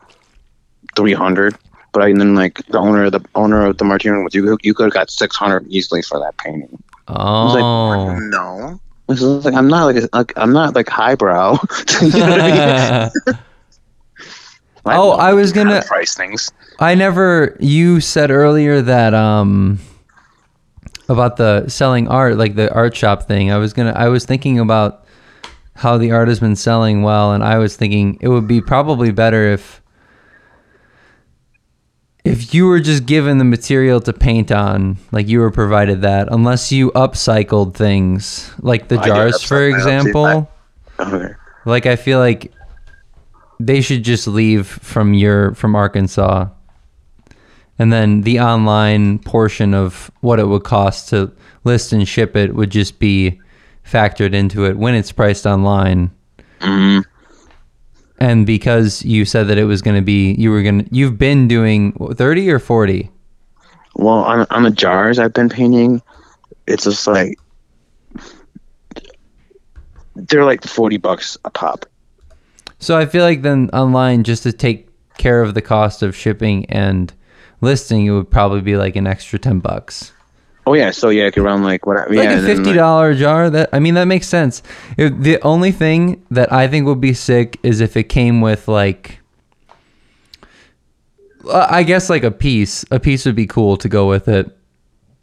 [0.96, 1.56] 300
[1.92, 4.56] But I, and then like the owner of the owner of the Martini was you
[4.62, 6.82] you could have got six hundred easily for that painting.
[7.08, 7.12] I
[7.44, 8.12] was Oh.
[8.12, 8.80] like, no.
[9.08, 11.58] I was like, I'm not like, like I'm not like highbrow.
[12.00, 13.38] You know what I mean?
[14.86, 16.50] I Oh, I was gonna- price things.
[16.78, 17.56] I never.
[17.60, 19.78] You said earlier that um
[21.08, 23.50] about the selling art, like the art shop thing.
[23.52, 23.92] I was gonna.
[23.92, 24.99] I was thinking about
[25.74, 29.12] how the art has been selling well, and I was thinking it would be probably
[29.12, 29.80] better if
[32.24, 36.28] if you were just given the material to paint on, like you were provided that,
[36.30, 39.76] unless you upcycled things, like the jars, for upcycle my own too.
[39.76, 40.50] example.
[40.98, 41.34] Okay.
[41.64, 42.52] Like I feel like
[43.58, 46.48] they should just leave from your from Arkansas.
[47.78, 51.32] And then the online portion of what it would cost to
[51.64, 53.40] list and ship it would just be
[53.84, 56.10] factored into it when it's priced online.
[56.60, 57.04] Mhm.
[58.18, 61.18] And because you said that it was going to be you were going to you've
[61.18, 63.10] been doing 30 or 40.
[63.96, 66.02] Well, on on the jars I've been painting,
[66.66, 67.38] it's just like
[70.14, 71.86] they're like forty bucks a pop.
[72.78, 74.88] So I feel like then online just to take
[75.18, 77.12] care of the cost of shipping and
[77.60, 80.12] listing it would probably be like an extra 10 bucks.
[80.70, 81.96] Oh yeah, so yeah, like around like what?
[82.08, 83.50] like yeah, a and then, fifty like- jar.
[83.50, 84.62] That I mean, that makes sense.
[84.96, 88.68] If, the only thing that I think would be sick is if it came with
[88.68, 89.18] like,
[91.50, 92.84] uh, I guess like a piece.
[92.92, 94.56] A piece would be cool to go with it.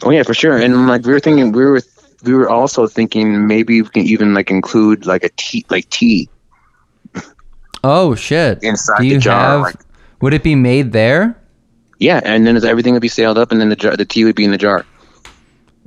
[0.03, 0.57] Oh yeah, for sure.
[0.57, 1.81] And like we were thinking, we were
[2.23, 6.27] we were also thinking maybe we can even like include like a tea, like tea
[7.85, 8.61] Oh shit!
[8.63, 9.39] inside Do you the jar.
[9.39, 9.61] have?
[9.61, 9.75] like,
[10.19, 11.37] would it be made there?
[11.99, 14.35] yeah, and then everything would be sailed up, and then the jar, the tea would
[14.35, 14.85] be in the jar,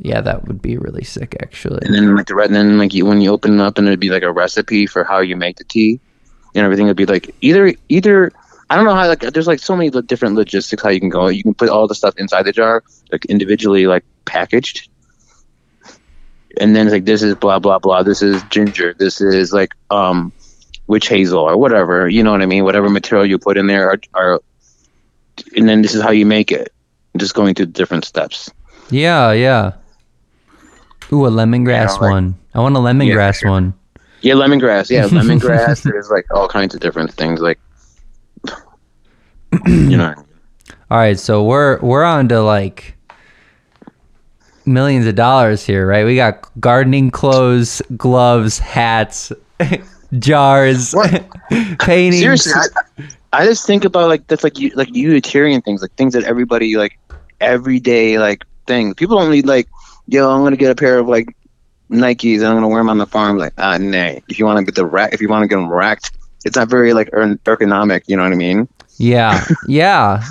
[0.03, 1.81] Yeah, that would be really sick, actually.
[1.85, 3.87] and then like the red, and then like you, when you open it up, and
[3.87, 6.01] it'd be like a recipe for how you make the tea,
[6.55, 8.33] and everything would be like either either.
[8.71, 11.29] I don't know how like there's like so many different logistics how you can go.
[11.29, 12.83] You can put all the stuff inside the jar,
[13.13, 14.89] like individually like packaged,
[16.59, 18.03] and then it's like this is blah blah blah.
[18.03, 18.95] This is ginger.
[18.95, 20.33] This is like um,
[20.87, 22.09] witch hazel or whatever.
[22.09, 22.65] You know what I mean?
[22.65, 24.41] Whatever material you put in there are, are
[25.55, 26.73] and then this is how you make it.
[27.19, 28.51] Just going through different steps.
[28.89, 29.73] Yeah, yeah.
[31.13, 32.35] Ooh, a lemongrass like- one.
[32.55, 33.51] I want a lemongrass sure.
[33.51, 33.75] one.
[34.23, 34.91] Yeah, lemongrass.
[34.91, 35.83] Yeah, lemongrass.
[35.83, 37.41] There's like all kinds of different things.
[37.41, 37.59] Like,
[39.67, 40.15] you know,
[40.91, 42.97] All right, so we're we're on to like
[44.67, 46.05] millions of dollars here, right?
[46.05, 49.33] We got gardening clothes, gloves, hats,
[50.19, 50.95] jars,
[51.79, 52.21] paintings.
[52.21, 52.53] seriously,
[53.33, 56.25] I, I just think about like that's like you like utilitarian things, like things that
[56.25, 56.99] everybody like
[57.41, 58.95] everyday like things.
[58.95, 59.69] People don't need like,
[60.11, 61.35] yo, I'm gonna get a pair of like
[61.91, 63.39] Nikes and I'm gonna wear them on the farm.
[63.39, 64.23] Like, ah, nay.
[64.29, 66.13] If you want to get the rack, if you want to get them racked,
[66.45, 68.03] it's not very like er- ergonomic.
[68.07, 68.69] You know what I mean?
[68.99, 70.23] Yeah, yeah.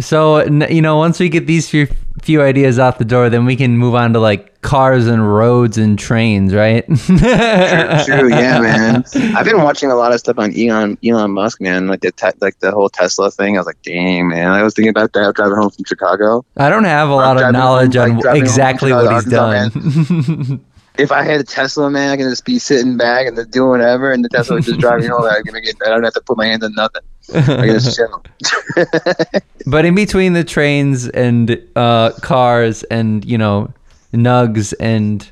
[0.00, 1.86] So you know, once we get these few
[2.24, 5.76] few ideas out the door, then we can move on to like cars and roads
[5.76, 6.84] and trains, right?
[7.06, 9.04] True, yeah, man.
[9.36, 11.86] I've been watching a lot of stuff on Elon Elon Musk, man.
[11.86, 13.56] Like the te- like the whole Tesla thing.
[13.56, 14.48] I was like, damn, man.
[14.48, 16.44] I was thinking about that driving home from Chicago.
[16.56, 19.68] I don't have a lot of driving home- knowledge like on exactly what he's Arkansas,
[19.68, 20.64] done.
[20.96, 23.68] If I had a Tesla, man, I can just be sitting back and just doing
[23.68, 25.24] whatever, and the Tesla was just driving home.
[25.24, 25.74] I'm gonna get.
[25.84, 27.02] I don't have to put my hands on nothing.
[27.32, 28.24] I chill.
[29.66, 33.72] But in between the trains and uh, cars and you know
[34.12, 35.28] nugs and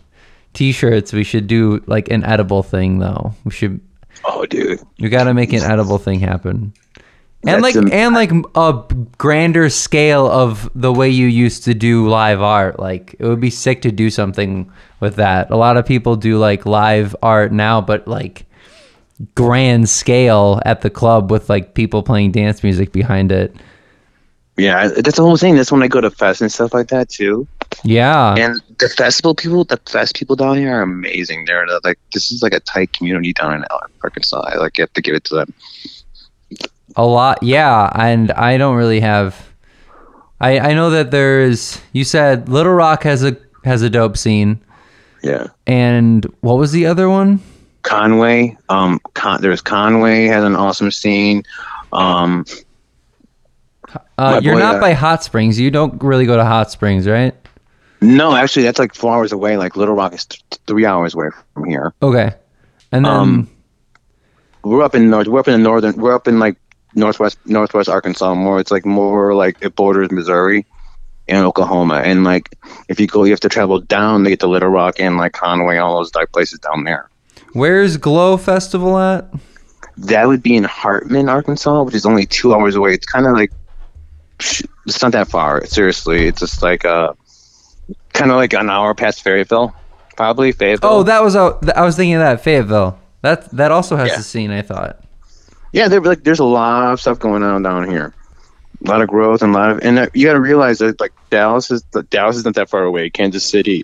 [0.55, 3.35] t-shirts, we should do like an edible thing though.
[3.45, 3.81] We should
[4.25, 4.81] oh, dude.
[4.99, 6.73] we got to make an edible thing happen.
[7.47, 8.85] and like That's and like a
[9.19, 13.51] grander scale of the way you used to do live art like it would be
[13.51, 14.71] sick to do something
[15.01, 18.47] with that a lot of people do like live art now but like
[19.35, 23.55] grand scale at the club with like people playing dance music behind it
[24.59, 25.57] yeah, that's the whole thing.
[25.57, 27.49] That's when I go to fests and stuff like that too.
[27.85, 31.47] yeah And the festival people, the fest people down here are amazing.
[31.47, 33.65] They're like, this is like a tight community down in
[34.05, 34.43] Arkansas.
[34.47, 35.55] I like have to give it to them.
[36.97, 39.49] a lot yeah and i don't really have
[40.43, 43.35] i i know that there's you said little rock has a
[43.65, 44.61] has a dope scene
[45.23, 45.47] Yeah.
[45.67, 47.41] and what was the other one
[47.83, 51.43] Conway, um, Con- there's Conway has an awesome scene.
[51.93, 52.45] Um,
[54.17, 57.07] uh, you're boy, not uh, by hot springs you don't really go to hot springs
[57.07, 57.35] right
[58.01, 59.57] no, actually, that's like four hours away.
[59.57, 61.95] Like Little Rock is th- three hours away from here.
[62.03, 62.33] okay
[62.91, 63.51] and then Um,
[64.65, 65.29] We're up in north.
[65.29, 65.95] We're up in the northern.
[65.97, 66.57] We're up in like
[66.95, 68.35] northwest northwest Arkansas.
[68.35, 70.67] More, it's like more like it borders Missouri
[71.29, 72.03] and Oklahoma.
[72.05, 72.57] And like
[72.89, 75.33] if you go, you have to travel down to get to Little Rock and like
[75.33, 77.09] Conway, all those type places down there.
[77.53, 79.29] Where's glow festival at
[79.97, 82.95] That would be in Hartman, Arkansas, which is only two hours away.
[82.95, 83.53] It's kind of like
[84.87, 85.65] it's not that far.
[85.67, 87.13] Seriously, it's just like uh,
[88.13, 89.75] kind of like an hour past Fayetteville,
[90.17, 90.91] probably Fayetteville.
[90.91, 94.17] oh that was a, i was thinking of that fayetteville that that also has Yeah.
[94.17, 94.99] the scene i thought
[95.73, 98.13] yeah, there like there's a lot of stuff going on down here.
[98.85, 101.01] A lot of growth and a lot of, and uh, you got to realize that
[101.01, 101.81] like Dallas is
[102.11, 103.09] Dallas is not that far away.
[103.09, 103.83] Kansas City.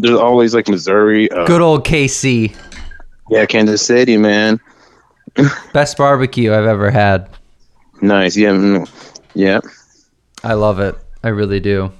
[0.00, 1.30] There's always like Missouri.
[1.30, 2.54] Uh, good old kc
[3.30, 4.60] Yeah, Kansas City, man.
[5.72, 7.28] best barbecue i've ever had
[8.02, 8.36] Nice.
[8.36, 8.50] Yeah.
[8.50, 8.88] mm,
[9.34, 9.60] Yeah.
[10.42, 10.96] I love it.
[11.22, 11.92] I really do.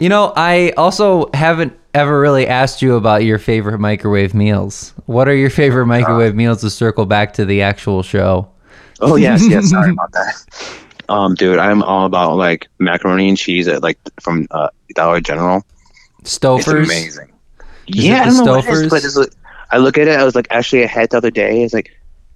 [0.00, 4.92] You know, I also haven't ever really asked you about your favorite microwave meals.
[5.06, 8.48] What are your favorite microwave meals to circle back to the actual show?
[9.00, 9.70] Oh yes, yes.
[9.70, 10.34] Sorry about that.
[11.08, 15.64] Um, dude, I'm all about like macaroni and cheese at like from uh, Dollar General.
[16.26, 17.32] It's amazing.
[17.88, 19.30] Is yeah, it I the don't know what it is, but it's like,
[19.70, 20.18] I look at it.
[20.18, 21.62] I was like, actually, I had the other day.
[21.62, 21.92] It's like,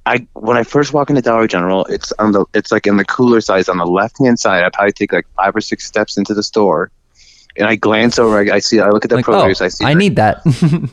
[0.06, 3.04] I when I first walk into Dollar General, it's on the it's like in the
[3.04, 4.64] cooler size on the left hand side.
[4.64, 6.90] I probably take like five or six steps into the store,
[7.56, 8.38] and I glance over.
[8.38, 8.80] I, I see.
[8.80, 9.60] I look at the Like, oh, produce.
[9.60, 9.84] I see.
[9.84, 10.40] I the- need that.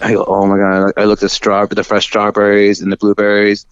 [0.00, 0.92] I go, oh my god!
[0.96, 3.66] I look at the straw, the fresh strawberries and the blueberries,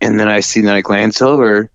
[0.00, 0.60] and then I see.
[0.60, 1.70] Then I glance over,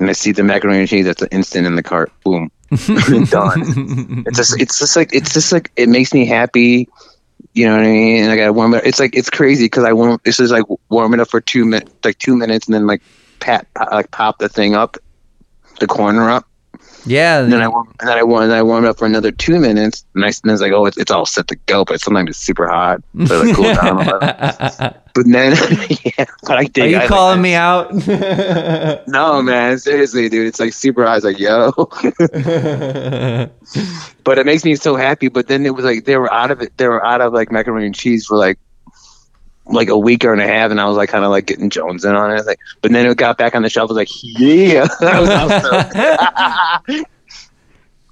[0.00, 1.04] and I see the macaroni and cheese.
[1.04, 2.10] That's an instant in the cart.
[2.24, 4.24] Boom, done.
[4.26, 6.88] It's just, it's just like, it's just like, it makes me happy.
[7.52, 8.22] You know what I mean?
[8.22, 8.84] And I gotta warm it.
[8.84, 10.20] It's like, it's crazy because I warm.
[10.24, 13.02] This is like warm it up for two minutes, like two minutes, and then like
[13.40, 14.96] pat, pop, like pop the thing up,
[15.80, 16.46] the corner up.
[17.06, 17.40] Yeah.
[17.40, 19.30] And then I warm, and then I warm, and then I warm up for another
[19.32, 20.04] two minutes.
[20.14, 22.38] And, I, and it's like, oh, it's, it's all set to go, but sometimes it's
[22.38, 23.02] super hot.
[23.26, 24.94] So like cool down.
[25.12, 25.56] But then,
[26.04, 27.90] yeah, but I Are you I, like, calling me out?
[29.08, 30.46] No, man, seriously, dude.
[30.46, 31.16] It's like super hot.
[31.16, 31.72] It's like, yo.
[34.22, 35.26] but it makes me so happy.
[35.26, 36.76] But then it was like they were out of it.
[36.76, 38.56] They were out of like macaroni and cheese for like
[39.72, 41.70] like a week or and a half, and I was like kind of like getting
[41.70, 42.44] Jones in on it.
[42.46, 43.90] Like, but then it got back on the shelf.
[43.90, 44.08] I was like,
[44.40, 44.86] yeah.
[45.00, 47.04] I was, I so-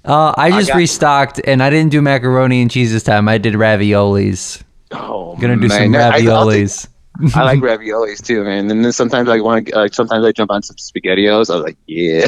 [0.05, 3.27] uh, I just got- restocked and I didn't do macaroni and cheese this time.
[3.27, 4.63] I did raviolis.
[4.91, 6.01] oh, Gonna do some man.
[6.01, 6.87] I- I'll raviolis.
[7.35, 8.71] I like raviolis too, man.
[8.71, 9.75] And then sometimes I want to.
[9.75, 11.49] Like, sometimes I jump on some spaghettios.
[11.53, 12.27] I was like, yeah.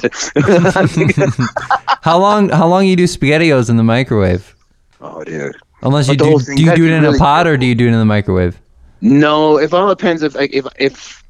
[2.02, 2.50] how long?
[2.50, 4.54] How long you do spaghettios in the microwave?
[5.00, 5.56] oh, dude.
[5.84, 7.74] Unless you do, do you do it in be a really pot or do you
[7.74, 8.62] do it in the microwave?
[9.02, 11.24] No, it all depends if like if if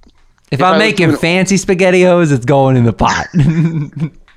[0.51, 3.27] If, If I'm making fancy spaghettios, it's going in the pot.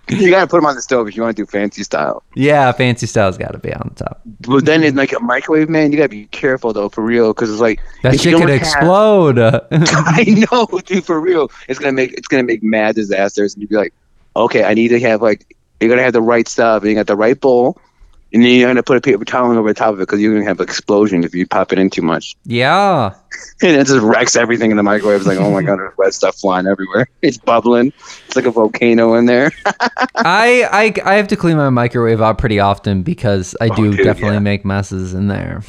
[0.09, 2.23] you gotta put them on the stove if you want to do fancy style.
[2.35, 4.21] yeah, fancy style's got to be on the top.
[4.41, 7.51] But then in like a microwave, man, you gotta be careful though, for real, because
[7.51, 9.39] it's like That shit could have- explode.
[9.73, 11.51] I know, dude, for real.
[11.69, 13.95] It's gonna make it's gonna make mad disasters, and you'd be like,
[14.37, 17.07] okay, I need to have like you're gonna have the right stuff, and you got
[17.09, 17.79] the right bowl,
[18.35, 20.35] and then you're gonna put a paper towel over the top of it because you're
[20.35, 23.15] gonna have an explosion if you pop it in too much, yeah.
[23.63, 25.21] and it just wrecks everything in the microwave.
[25.21, 27.09] It's like, oh my god, there's red stuff flying everywhere.
[27.23, 27.93] It's bubbling.
[28.27, 29.53] It's like a volcano in there.
[30.17, 33.91] I, I I have to clean my microwave out pretty often because I do Oh,
[33.93, 34.41] dude, definitely yeah.
[34.41, 35.63] make messes in there.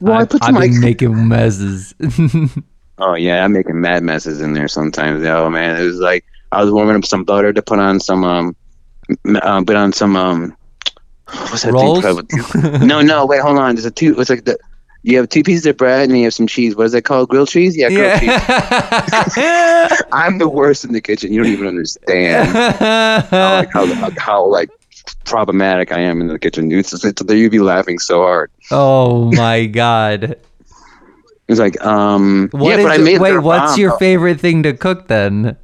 [0.00, 1.94] Well, I I've, put I've some been like making messes.
[2.98, 5.24] Oh yeah, I'm making mad messes in there sometimes.
[5.24, 8.22] Oh man, it was like I was warming up some butter to put on some
[8.22, 8.54] um,
[9.34, 10.56] uh, put on some um,
[11.32, 12.02] what's that Rolls?
[12.02, 12.24] thing?
[12.62, 12.82] called?
[12.86, 13.74] no, no, wait, hold on.
[13.74, 14.18] There's a two.
[14.20, 14.58] It's like the
[15.02, 16.76] you have two pieces of bread and you have some cheese.
[16.76, 17.28] What is that called?
[17.28, 17.76] Grilled cheese?
[17.76, 18.30] Yeah, grilled cheese.
[20.12, 21.32] I'm the worst in the kitchen.
[21.32, 24.70] You don't even understand how, like, how, how, how like
[25.24, 26.70] problematic I am in the kitchen.
[26.70, 28.50] It's, it's, it's, you'd be laughing so hard.
[28.70, 30.36] oh my god.
[31.48, 33.80] It's like um, What yeah, is but I made wait, what's bomb.
[33.80, 35.56] your favorite thing to cook then?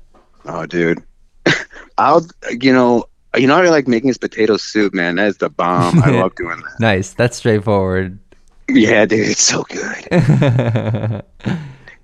[0.45, 1.03] Oh, dude.
[1.99, 5.17] I'll, you know, you know, I like making his potato soup, man.
[5.17, 6.03] That's the bomb.
[6.03, 6.77] I love doing that.
[6.81, 7.13] Nice.
[7.13, 8.19] That's straightforward.
[8.69, 11.25] Yeah, dude, it's so good.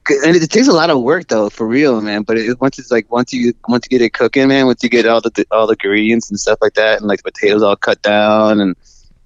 [0.07, 2.25] And it takes a lot of work, though, for real, man.
[2.25, 4.91] But it, once it's like once you once you get it cooking, man, once you
[4.91, 7.75] get all the all the ingredients and stuff like that, and like the potatoes all
[7.75, 8.77] cut down, and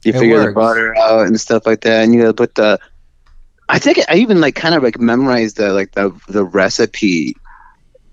[0.05, 0.55] you It figure the works.
[0.55, 2.79] butter out and stuff like that, and you gotta put the.
[3.69, 7.35] I think I even like kind of like memorized the like the the recipe.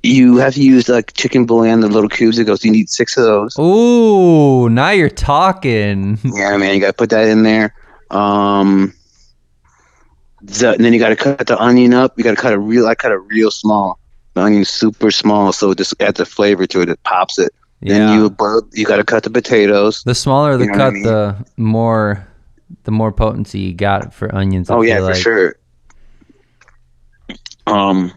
[0.05, 2.37] You have to use like chicken bouillon, the little cubes.
[2.37, 2.63] It goes.
[2.63, 3.57] You need six of those.
[3.57, 6.19] Ooh, now you're talking.
[6.23, 7.73] Yeah, man, you gotta put that in there.
[8.11, 8.93] Um,
[10.43, 12.17] the, and then you gotta cut the onion up.
[12.17, 12.85] You gotta cut it real.
[12.87, 13.99] I cut it real small.
[14.35, 16.89] The onion's super small, so it just adds a flavor to it.
[16.89, 17.51] It pops it.
[17.81, 18.15] Then Yeah.
[18.15, 20.03] you boil, you gotta cut the potatoes.
[20.03, 21.03] The smaller the You know what I cut, mean?
[21.03, 22.27] the more
[22.83, 24.69] the more potency you got for onions.
[24.69, 25.55] I Oh yeah, feel for sure.
[27.67, 28.11] Um,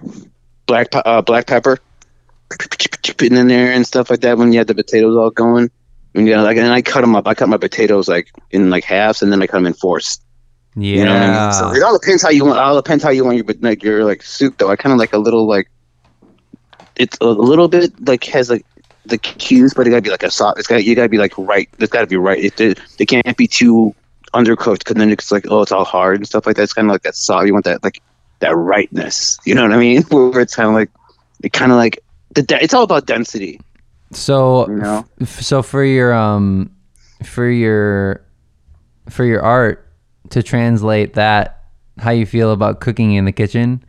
[0.68, 1.80] black uh, black pepper,
[2.48, 4.38] putting in there and stuff like that.
[4.38, 5.68] When you have the potatoes all going,
[6.14, 7.26] and yeah, like and I cut them up.
[7.26, 10.20] I cut my potatoes like in like halves, and then I cut them in fourths.
[10.76, 10.98] Yeah.
[10.98, 11.52] You know what I mean?
[11.52, 12.60] So it all depends how you want.
[12.60, 14.70] All depends how you want your but like your like soup though.
[14.70, 15.68] I kind of like a little like
[16.94, 18.64] it's a little bit like has like
[19.06, 20.58] the cues, but it gotta be like a soft.
[20.58, 21.68] It's got you gotta be like right.
[21.78, 22.44] It's gotta be right.
[22.44, 23.94] It it, it can't be too
[24.34, 26.64] undercooked because then it's like oh it's all hard and stuff like that.
[26.64, 27.46] It's kind of like that soft.
[27.46, 28.02] You want that like
[28.40, 29.38] that rightness.
[29.44, 30.02] You know what I mean?
[30.10, 30.90] Where it's kind of like
[31.42, 32.02] it kind of like
[32.34, 33.60] the de- it's all about density.
[34.12, 35.06] So You know?
[35.20, 36.70] f- so for your um
[37.24, 38.22] for your
[39.08, 39.86] for your art
[40.30, 41.62] to translate that
[41.98, 43.82] how you feel about cooking in the kitchen,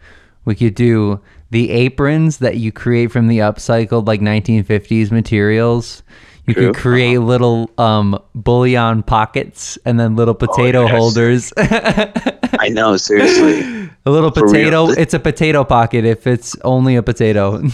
[0.46, 1.20] we could do
[1.52, 6.04] the aprons that you create from the upcycled like 1950s materials.
[6.48, 6.66] You True.
[6.74, 10.92] could create little um bouillon pockets and then little potato Oh, yes.
[10.98, 11.54] holders.
[11.58, 13.89] I know seriously.
[14.06, 14.72] A little For real.
[14.72, 14.90] potato.
[14.90, 17.62] It's a potato pocket if it's only a potato.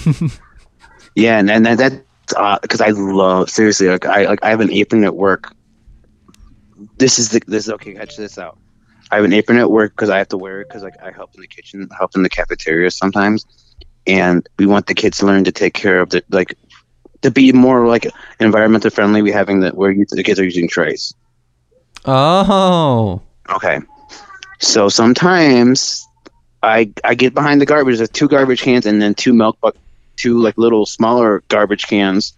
[1.16, 1.96] Yeah, and and that that's
[2.62, 3.88] because uh, I love seriously.
[3.88, 5.54] Like I like I have an apron at work.
[6.98, 7.94] This is the this is okay.
[7.94, 8.58] Catch this out.
[9.12, 11.12] I have an apron at work because I have to wear it because like I
[11.12, 13.46] help in the kitchen, help in the cafeteria sometimes,
[14.06, 16.58] and we want the kids to learn to take care of the like
[17.22, 18.08] to be more like
[18.42, 19.22] environmental friendly.
[19.22, 21.14] We having that where you, the kids are using trays.
[22.06, 23.22] oh.
[23.52, 23.80] Okay.
[24.60, 26.05] So sometimes
[26.66, 27.98] I I get behind the garbage.
[27.98, 29.76] There's two garbage cans and then two milk buck,
[30.16, 32.36] two like little smaller garbage cans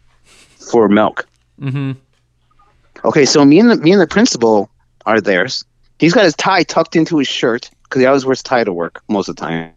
[0.72, 1.26] for milk.
[1.62, 1.94] Mm-hmm.
[3.06, 4.70] Okay, so me and the me and the principal
[5.06, 5.48] are there.
[6.00, 9.02] He's got his tie tucked into his shirt because he always wears tie to work
[9.08, 9.74] most of the time.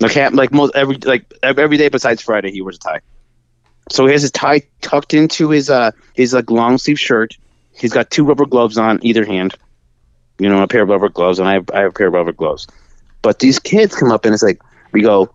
[0.00, 3.00] Like like most every like every day besides Friday he wears a tie.
[3.90, 7.36] So he has his tie tucked into his uh his like long sleeve shirt.
[7.72, 9.54] He's got two rubber gloves on either hand.
[10.38, 12.12] You know, a pair of rubber gloves, and I have, I have a pair of
[12.12, 12.66] rubber gloves.
[13.26, 14.62] But these kids come up and it's like
[14.92, 15.28] we go.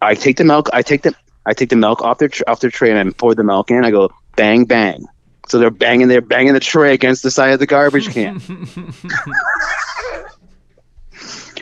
[0.00, 0.70] I take the milk.
[0.72, 1.14] I take the
[1.44, 3.70] I take the milk off their tr- off their tray and I pour the milk
[3.70, 3.84] in.
[3.84, 5.04] I go bang bang.
[5.46, 8.40] So they're banging they're banging the tray against the side of the garbage can.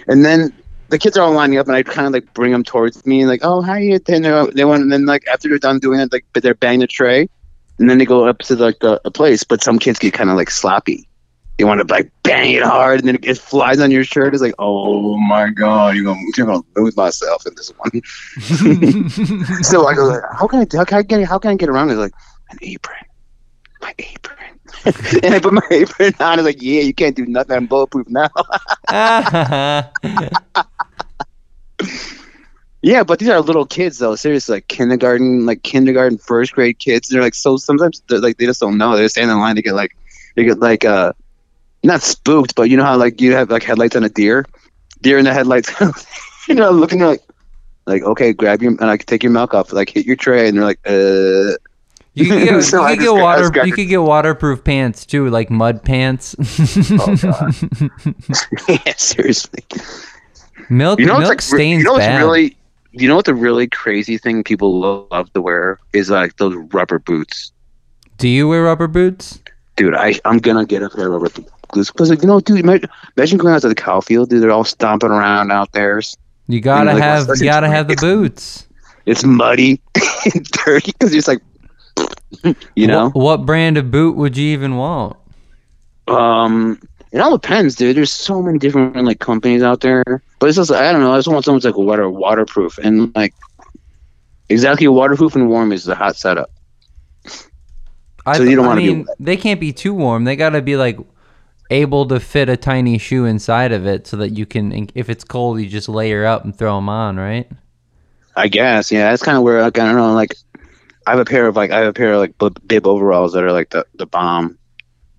[0.07, 0.55] and then
[0.91, 3.23] the kids are all lining up, and I kind of like bring them towards me,
[3.23, 3.99] and like, oh, how you?
[4.07, 6.83] And they want, and then like after they're done doing it, like, but they're banging
[6.83, 7.29] the tray,
[7.81, 9.43] and then they go up to like a, a place.
[9.43, 11.09] But some kids get kind of like sloppy.
[11.59, 14.35] They want to like bang it hard, and then it flies on your shirt.
[14.35, 17.91] It's like, oh my god, you're gonna you're gonna lose myself in this one.
[19.63, 21.91] so I go, how can I how can I get how can I get around
[21.91, 21.95] it?
[21.95, 22.13] Like
[22.51, 23.05] an apron,
[23.81, 24.39] my apron.
[25.23, 26.39] and I put my apron on.
[26.41, 27.57] It's like, yeah, you can't do nothing.
[27.57, 28.29] I'm bulletproof now.
[32.85, 34.15] Yeah, but these are little kids though.
[34.15, 37.09] Seriously, like kindergarten, like kindergarten, first grade kids.
[37.09, 37.57] They're like so.
[37.57, 38.95] Sometimes they're like they just don't know.
[38.95, 39.97] They're standing in line to get like
[40.37, 41.15] they get like uh
[41.85, 44.45] not spooked, but you know how like you have like headlights on a deer,
[45.03, 45.73] deer in the headlights.
[46.49, 47.21] you know, looking like
[47.87, 50.57] like okay, grab your and like take your milk off, like hit your tray, and
[50.59, 51.57] they're like uh.
[52.17, 53.51] You could get, So you I could get water.
[53.51, 56.37] got- You could get waterproof pants too, like mud pants.
[56.93, 57.53] Oh, God.
[58.69, 59.65] yeah, seriously.
[60.71, 62.19] milk You know milk like, stains you know what's bad.
[62.19, 62.57] really
[62.93, 66.55] you know what the really crazy thing people lo- love to wear is like those
[66.73, 67.51] rubber boots.
[68.19, 69.41] Do you wear rubber boots?
[69.77, 72.81] dude, I I'm gonna get a pair of rubber boots because you know, dude, ima-
[73.17, 74.43] imagine going out to the cow field, dude.
[74.43, 76.01] They're all stomping around out there.
[76.49, 78.67] You gotta like, have you gotta have the boots.
[79.07, 79.81] It's muddy
[80.35, 81.41] and dirty because it's like,
[82.75, 85.17] you know, What, what brand of boot would you even want?
[86.09, 86.81] um,
[87.13, 87.97] it all depends, dude.
[87.97, 90.03] There's so many different like companies out there,
[90.39, 91.13] but it's just I don't know.
[91.13, 93.33] I just want someone's like water waterproof and like
[94.49, 96.51] exactly waterproof and warm is the hot setup.
[98.27, 100.25] I, So you don't wanna be they can't be too warm.
[100.25, 100.99] They gotta be like
[101.75, 105.25] able to fit a tiny shoe inside of it, so that you can, if it's
[105.25, 107.51] cold, you just layer up and throw them on, right?
[108.37, 109.11] I guess, yeah.
[109.11, 110.13] That's kind of where like, I don't know.
[110.15, 110.35] Like,
[111.07, 113.33] I have a pair of like I have a pair of like b- bib overalls
[113.35, 114.59] that are like the the bomb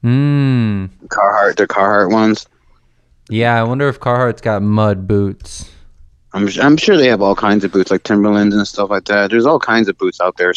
[0.02, 0.86] Hmm.
[1.08, 1.56] Carhartt.
[1.56, 2.48] They're Carhartt ones.
[3.30, 5.70] Yeah, I wonder if Carhartt's got mud boots.
[6.34, 9.30] I'm I'm sure they have all kinds of boots like Timberlands and stuff like that.
[9.32, 10.54] There's all kinds of boots out there.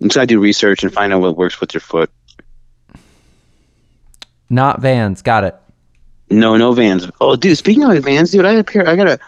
[0.00, 2.10] You just gotta do research and find out what works with your foot.
[4.50, 5.22] Not Vans.
[5.22, 5.54] Got it.
[6.30, 7.10] No, no Vans.
[7.20, 7.56] Oh, dude.
[7.58, 8.88] Speaking of Vans, dude, I had a pair.
[8.88, 9.18] I got a,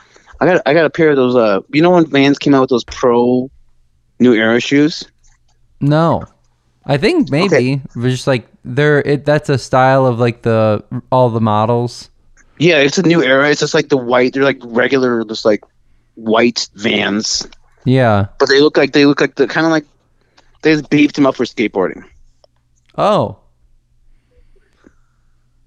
[0.40, 1.34] I got, I got a pair of those.
[1.36, 3.50] Uh, you know when Vans came out with those Pro
[4.18, 5.04] New Era shoes?
[5.80, 6.24] No.
[6.84, 10.84] I think maybe it was just like they're it that's a style of like the
[11.10, 12.10] all the models.
[12.58, 13.50] Yeah, it's a New Era.
[13.50, 14.32] It's just like the white.
[14.34, 15.62] They're like regular, just like
[16.14, 17.46] white Vans,
[17.84, 18.26] Yeah.
[18.38, 19.84] but they look like they look like the kind of like
[20.62, 22.04] they just beefed them up for skateboarding.
[22.96, 23.36] Oh.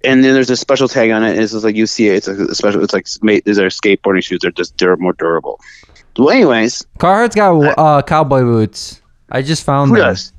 [0.06, 1.38] And then there's a special tag on it.
[1.38, 2.16] It's just like you see it.
[2.26, 2.84] It's a special.
[2.84, 3.06] It's like.
[3.06, 4.40] These are skateboarding shoes.
[4.42, 5.60] They're just dur- more durable.
[6.18, 9.02] Well, anyways, Carhartt's got uh cowboy boots.
[9.30, 10.06] I just found who them.
[10.06, 10.34] does?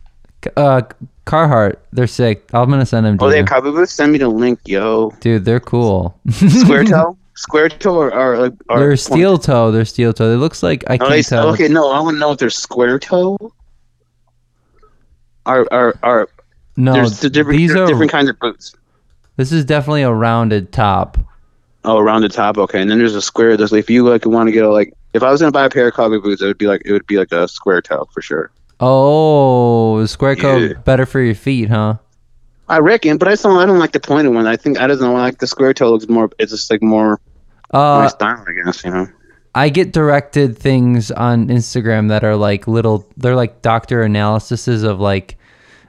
[0.57, 0.83] Uh
[1.27, 2.49] Carhartt, they're sick.
[2.53, 3.43] I'm gonna send them to Oh, they you.
[3.43, 3.93] have cowboy boots.
[3.93, 5.11] Send me the link, yo.
[5.21, 6.19] Dude, they're cool.
[6.31, 9.71] Square toe, square toe, or, or like or they're steel toe.
[9.71, 10.33] They're steel toe.
[10.33, 11.49] It looks like I No, can't tell.
[11.51, 13.37] okay, no, I want to know if they're square toe.
[15.47, 16.29] Are are are
[16.77, 17.87] no, there's the different these are.
[17.87, 18.75] different kinds of boots.
[19.41, 21.17] This is definitely a rounded top.
[21.83, 22.83] Oh, around the top, okay.
[22.83, 23.57] And then there's a square.
[23.57, 25.65] There's like if you like want to get a, like if I was gonna buy
[25.65, 27.81] a pair of cowboy boots, it would be like it would be like a square
[27.81, 28.51] toe for sure.
[28.81, 30.73] Oh, square toe Yeah.
[30.85, 31.95] better for your feet, huh?
[32.69, 33.57] I reckon, but I don't.
[33.57, 34.47] I don't like the pointed one.
[34.47, 35.17] I think I don't know.
[35.17, 36.29] I like the square toe looks more.
[36.39, 37.19] It's just like more
[37.73, 38.85] my Uh, style, I guess.
[38.85, 39.07] You know.
[39.55, 43.09] I get directed things on Instagram that are like little.
[43.17, 45.39] They're like doctor analyses of like,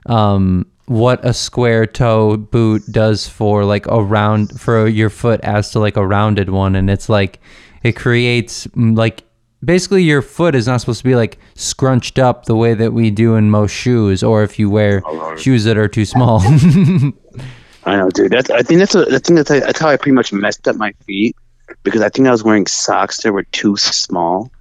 [0.05, 5.71] um, what a square toe boot does for like a round for your foot as
[5.71, 7.39] to like a rounded one, and it's like
[7.81, 9.23] it creates mm, like
[9.63, 13.09] basically your foot is not supposed to be like scrunched up the way that we
[13.09, 15.01] do in most shoes, or if you wear
[15.37, 16.41] shoes that are too small.
[17.85, 18.31] I know, dude.
[18.31, 18.49] That's.
[18.49, 18.93] I think that's.
[18.93, 19.49] A, I think that's.
[19.49, 21.35] That's how I pretty much messed up my feet
[21.83, 24.51] because I think I was wearing socks that were too small.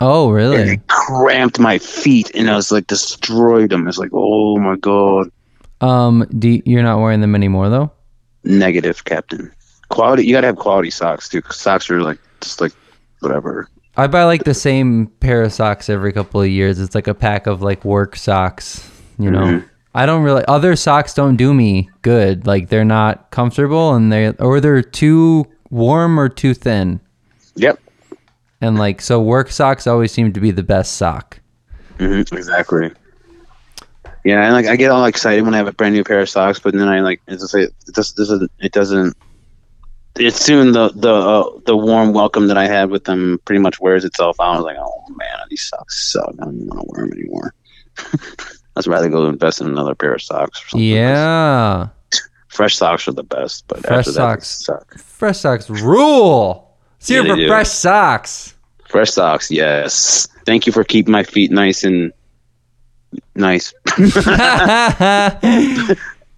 [0.00, 0.72] oh, And really?
[0.74, 3.86] it cramped my feet, and I was like destroyed them.
[3.88, 5.30] It's like, oh my god,
[5.80, 7.90] Um, do you, you're not wearing them anymore though?
[8.44, 9.52] negative, Captain.
[9.90, 10.24] Quality.
[10.24, 11.42] You gotta have quality socks too.
[11.42, 12.72] 'cause socks are like just like
[13.20, 13.68] whatever.
[13.96, 16.78] I buy like the same pair of socks every couple of years.
[16.80, 19.42] It's like a pack of like work socks, you know.
[19.42, 19.64] Mhm.
[19.94, 22.46] I don't really other socks don't do me good.
[22.46, 27.00] Like they're not comfortable and they or they're too warm or too thin.
[27.56, 27.78] Yep.
[28.62, 31.40] And like so work socks always seem to be the best sock.
[31.98, 32.92] hmm exactly.
[34.24, 36.28] Yeah, and like I get all excited when I have a brand new pair of
[36.28, 39.16] socks, but then I like it's just like, it just doesn't it doesn't.
[40.16, 43.80] It's soon the the uh, the warm welcome that I had with them pretty much
[43.80, 44.52] wears itself out.
[44.54, 46.34] I was like, oh man, these socks suck.
[46.40, 47.54] I don't even want to wear them anymore.
[48.76, 50.60] I'd rather go invest in another pair of socks.
[50.62, 50.86] Or something.
[50.88, 51.88] Yeah.
[52.48, 54.64] fresh socks are the best, but Fresh after that, socks.
[54.64, 54.98] suck.
[54.98, 56.76] Fresh socks rule.
[56.98, 58.54] Let's hear Yeah, for fresh socks.
[58.88, 60.26] Fresh socks, yes.
[60.46, 62.12] Thank you for keeping my feet nice and
[63.34, 63.72] nice.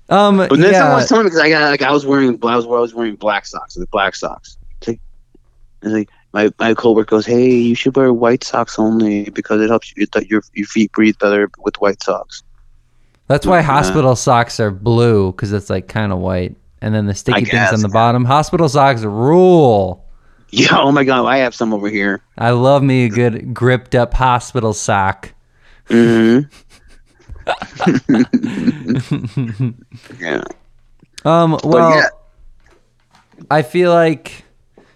[0.08, 0.80] um But then yeah.
[0.80, 2.94] someone was telling me because I got like I was wearing I was I was
[2.94, 4.56] wearing black socks, the black socks.
[4.80, 5.00] It's like,
[5.82, 9.68] it's like my my coworker goes, "Hey, you should wear white socks only because it
[9.68, 12.42] helps you that your your feet breathe better with white socks."
[13.28, 17.14] That's why hospital socks are blue because it's like kind of white, and then the
[17.14, 18.24] sticky things guess, on the bottom.
[18.24, 20.04] Hospital socks rule.
[20.50, 22.22] Yeah, oh my god, I have some over here.
[22.36, 25.32] I love me a good gripped up hospital sock.
[25.88, 26.40] Hmm
[30.20, 30.42] yeah,
[31.24, 32.08] Um, well, yeah,
[33.50, 34.44] I feel like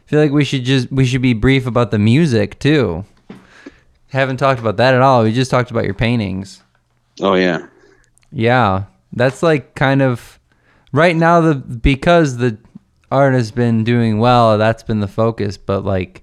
[0.06, 3.04] feel like we should just we should be brief about the music too.
[4.10, 5.24] Haven't talked about that at all.
[5.24, 6.62] We just talked about your paintings.
[7.20, 7.66] oh yeah,
[8.30, 10.38] Yeah, that's like kind of
[10.92, 12.58] right now the because the
[13.10, 14.58] art has been doing well.
[14.58, 16.22] That's been the focus, but like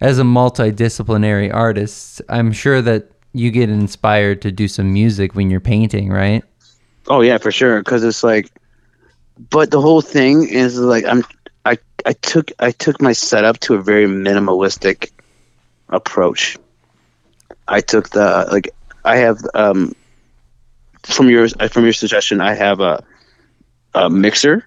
[0.00, 5.50] as a multidisciplinary artist, I'm sure that you get inspired to do some music when
[5.50, 6.44] you're painting, right?
[7.08, 7.80] oh yeah, for sure.
[7.80, 8.50] Because it's like,
[9.50, 11.24] but the whole thing is like I'm
[11.64, 15.10] I I took I took my setup to a very minimalistic
[15.88, 16.56] approach.
[17.66, 18.70] I took the like
[19.04, 19.94] I have um
[21.02, 23.02] from your from your suggestion I have a
[23.94, 24.64] a mixer.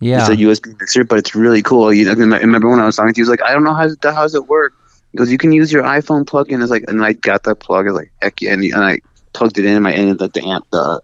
[0.00, 0.20] Yeah.
[0.20, 1.92] It's a USB mixer, but it's really cool.
[1.92, 3.74] You know, I remember when I was talking to you, was like, I don't know
[3.74, 4.74] how how does it work.
[5.12, 6.62] He goes, you can use your iPhone plug-in.
[6.62, 7.86] It's like, and I got that plug.
[7.86, 9.00] I was like, heck yeah, and, and I
[9.34, 9.74] plugged it in.
[9.74, 11.00] And my and the, the amp the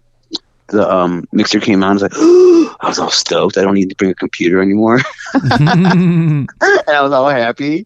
[0.67, 1.91] the um mixer came on.
[1.91, 2.13] I was like,
[2.81, 3.57] I was all stoked.
[3.57, 4.99] I don't need to bring a computer anymore.
[5.51, 7.85] and I was all happy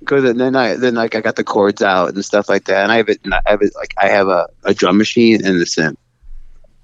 [0.00, 2.92] Because then I then like I got the cords out and stuff like that, and
[2.92, 3.20] I have it.
[3.24, 5.96] and I have it like I have a, a drum machine and the synth.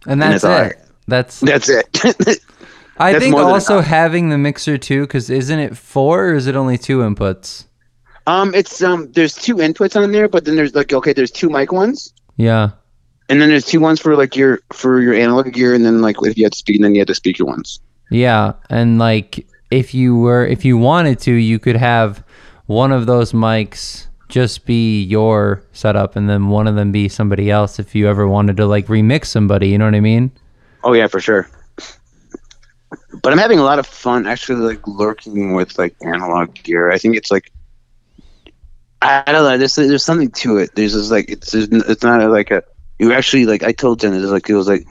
[0.06, 0.48] And And that's it.
[0.48, 0.76] right.
[1.06, 1.86] That's That's it.
[2.96, 6.54] I that's think also having the mixer too, because isn't it four or is it
[6.56, 7.66] only two inputs?
[8.26, 11.50] Um, it's um, there's two inputs on there, but then there's like okay, there's two
[11.50, 12.70] mic ones, Yeah.
[13.28, 16.16] and then there's two ones for like your for your analog gear, and then like
[16.22, 17.80] if you had to speak, and then you had the speaker ones.
[18.10, 22.22] Yeah, and like if you were if you wanted to, you could have
[22.66, 27.50] one of those mics just be your setup and then one of them be somebody
[27.50, 30.32] else if you ever wanted to like remix somebody, you know what I mean?
[30.82, 31.48] Oh yeah, for sure.
[33.22, 36.90] But I'm having a lot of fun actually like lurking with like analog gear.
[36.90, 37.52] I think it's like
[39.04, 39.58] I don't know.
[39.58, 40.70] There's there's something to it.
[40.74, 42.62] There's just like it's it's not like a
[42.98, 44.86] you actually like I told Jen it's like it was like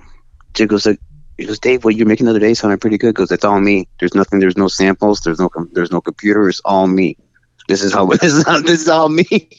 [0.53, 0.99] Jake was like
[1.37, 3.15] he goes Dave what you're making the other day sounded pretty good.
[3.15, 3.87] Goes it's all me.
[3.99, 4.39] There's nothing.
[4.39, 5.21] There's no samples.
[5.21, 6.47] There's no there's no computer.
[6.47, 7.17] It's all me.
[7.67, 9.25] This is how this is how, this is all me.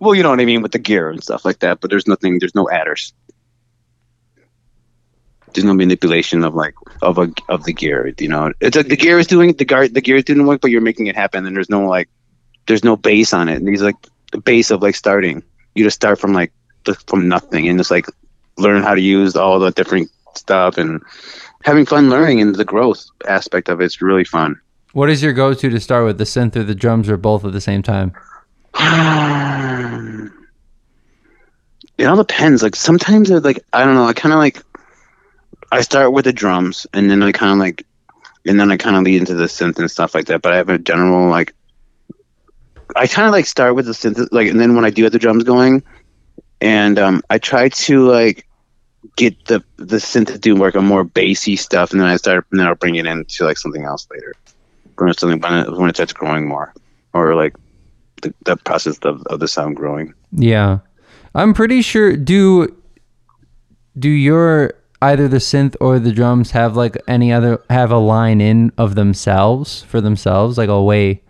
[0.00, 1.80] well, you know what I mean with the gear and stuff like that.
[1.80, 2.38] But there's nothing.
[2.38, 3.12] There's no adders
[5.54, 8.12] there's no manipulation of like of a of the gear.
[8.18, 10.60] You know, it's like the gear is doing the guard the gear is doing work,
[10.60, 11.46] but you're making it happen.
[11.46, 12.08] And there's no like
[12.66, 13.56] there's no base on it.
[13.56, 13.96] And he's like
[14.32, 15.42] the base of like starting.
[15.74, 16.52] You just start from like
[16.84, 18.06] the, from nothing and just like
[18.56, 21.02] learn how to use all the different stuff and
[21.62, 24.60] having fun learning and the growth aspect of it's really fun.
[24.92, 27.44] What is your go to to start with, the synth or the drums or both
[27.44, 28.12] at the same time?
[31.98, 32.62] it all depends.
[32.62, 34.06] Like sometimes I like I don't know.
[34.06, 34.62] I kind of like
[35.72, 37.84] I start with the drums and then I kind of like
[38.46, 40.42] and then I kind of lead into the synth and stuff like that.
[40.42, 41.54] But I have a general like
[42.96, 45.12] I kind of like start with the synth like and then when I do have
[45.12, 45.82] the drums going
[46.60, 48.46] and um I try to like
[49.16, 52.46] get the the synth to do work on more bassy stuff and then I start
[52.50, 54.34] and then I'll bring it into like something else later.
[54.96, 56.72] When it's something when it, when it starts growing more
[57.12, 57.54] or like
[58.22, 60.14] the, the process of, of the sound growing.
[60.32, 60.78] Yeah.
[61.34, 62.74] I'm pretty sure do
[63.98, 68.40] do your either the synth or the drums have like any other have a line
[68.40, 71.22] in of themselves for themselves like a way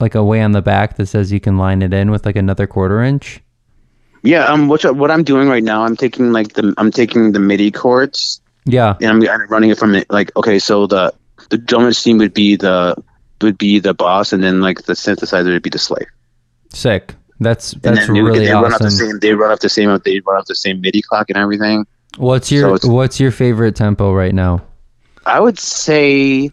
[0.00, 2.36] like a way on the back that says you can line it in with like
[2.36, 3.40] another quarter inch
[4.22, 7.38] Yeah, um, what what I'm doing right now, I'm taking like the I'm taking the
[7.40, 10.10] MIDI cords yeah and I'm, I'm running it from it.
[10.10, 11.12] Like, okay, so the
[11.50, 12.96] the drum machine would be the
[13.42, 16.08] would be the boss, and then like the synthesizer would be the slave.
[16.72, 19.18] sick that's And that's they, really they run off the same.
[19.20, 19.88] They run off the same.
[20.04, 21.86] They run off the same MIDI clock and everything.
[22.16, 24.62] what's your it's- what's your favorite tempo right now
[25.26, 26.50] I would say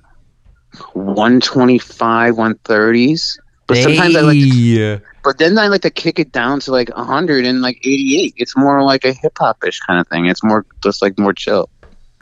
[0.93, 3.39] 125, 130s.
[3.67, 4.37] But sometimes I like.
[4.37, 8.33] To, but then I like to kick it down to like 100 and like 88.
[8.37, 10.25] It's more like a hip hop ish kind of thing.
[10.25, 11.69] It's more just like more chill.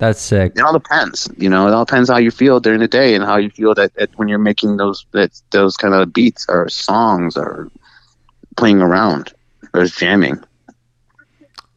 [0.01, 2.87] that's sick it all depends you know it all depends how you feel during the
[2.87, 6.11] day and how you feel that, that when you're making those that those kind of
[6.11, 7.69] beats or songs or
[8.57, 9.31] playing around
[9.75, 10.41] or jamming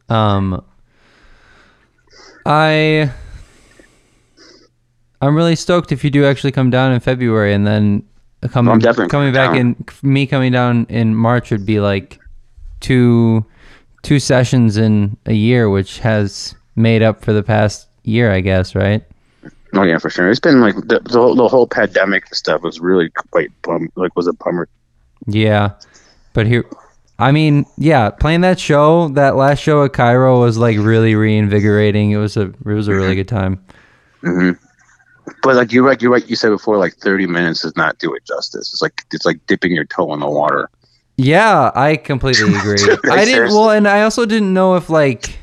[0.09, 0.63] Um,
[2.45, 3.11] I
[5.21, 8.03] I'm really stoked if you do actually come down in February, and then
[8.51, 12.19] coming I'm definitely coming back in me coming down in March would be like
[12.79, 13.45] two
[14.03, 18.75] two sessions in a year, which has made up for the past year, I guess,
[18.75, 19.03] right?
[19.73, 22.79] oh yeah for sure it's been like the, the, whole, the whole pandemic stuff was
[22.79, 24.69] really quite bum like was a bummer
[25.27, 25.71] Yeah,
[26.33, 26.65] but here.
[27.17, 32.11] I mean, yeah, playing that show, that last show at Cairo was like really reinvigorating.
[32.11, 33.63] It was a it was a really good time.
[34.21, 34.51] hmm
[35.43, 38.13] but like you're right you're right you said before like 30 minutes does not do
[38.13, 40.69] it justice it's like it's like dipping your toe in the water
[41.17, 42.91] Yeah, I completely agree.
[43.09, 43.53] I didn't seriously.
[43.53, 45.39] well, and I also didn't know if like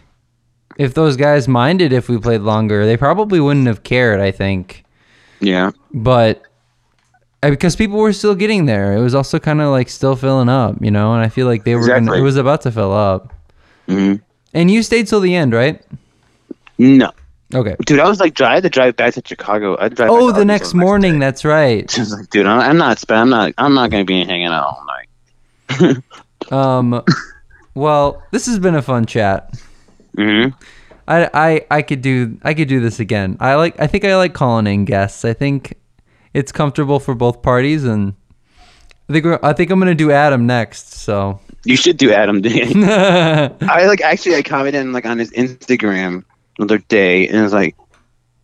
[0.78, 2.84] if those guys minded if we played longer.
[2.86, 4.84] They probably wouldn't have cared, I think.
[5.40, 6.42] yeah But
[7.42, 10.76] because people were still getting there, it was also kind of like still filling up,
[10.80, 11.14] you know.
[11.14, 12.18] And I feel like they were gonna, Exactly.
[12.18, 13.32] it was about to fill up.
[13.88, 14.14] hmm
[14.54, 15.82] And you stayed till the end, right?
[16.78, 17.10] no
[17.54, 17.76] Okay.
[17.84, 20.44] dude i was like i had to drive back to chicago i drive Oh, the
[20.44, 21.18] next morning.
[21.18, 21.92] That's right.
[21.98, 25.96] Like, dude, I'm, not, I'm not, I'm not gonna be hanging out all night.
[26.50, 27.02] Um,
[27.74, 29.54] well, this has been a fun chat.
[30.16, 30.48] hmm
[31.08, 33.36] I, I I could do I could do this again.
[33.40, 35.24] I like I think I like calling in guests.
[35.24, 35.74] I think
[36.34, 38.14] it's comfortable for both parties, and
[39.08, 40.94] I think we're, I think I'm gonna do Adam next.
[40.94, 42.40] So You should do Adam.
[42.46, 46.24] I like actually, I commented like on his Instagram
[46.66, 47.76] the other day, and it's like,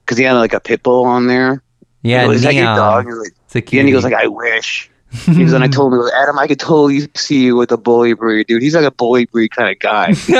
[0.04, 1.62] because he had like a pit bull on there.
[2.02, 3.04] He goes, Is that your dog?
[3.04, 4.90] He was like, It's a yeah, and he goes like, I wish.
[5.10, 8.46] He and I told him, Adam, I could totally see you with a bully breed,
[8.46, 8.60] dude.
[8.60, 10.12] He's like a bully breed kind of guy.
[10.12, 10.32] he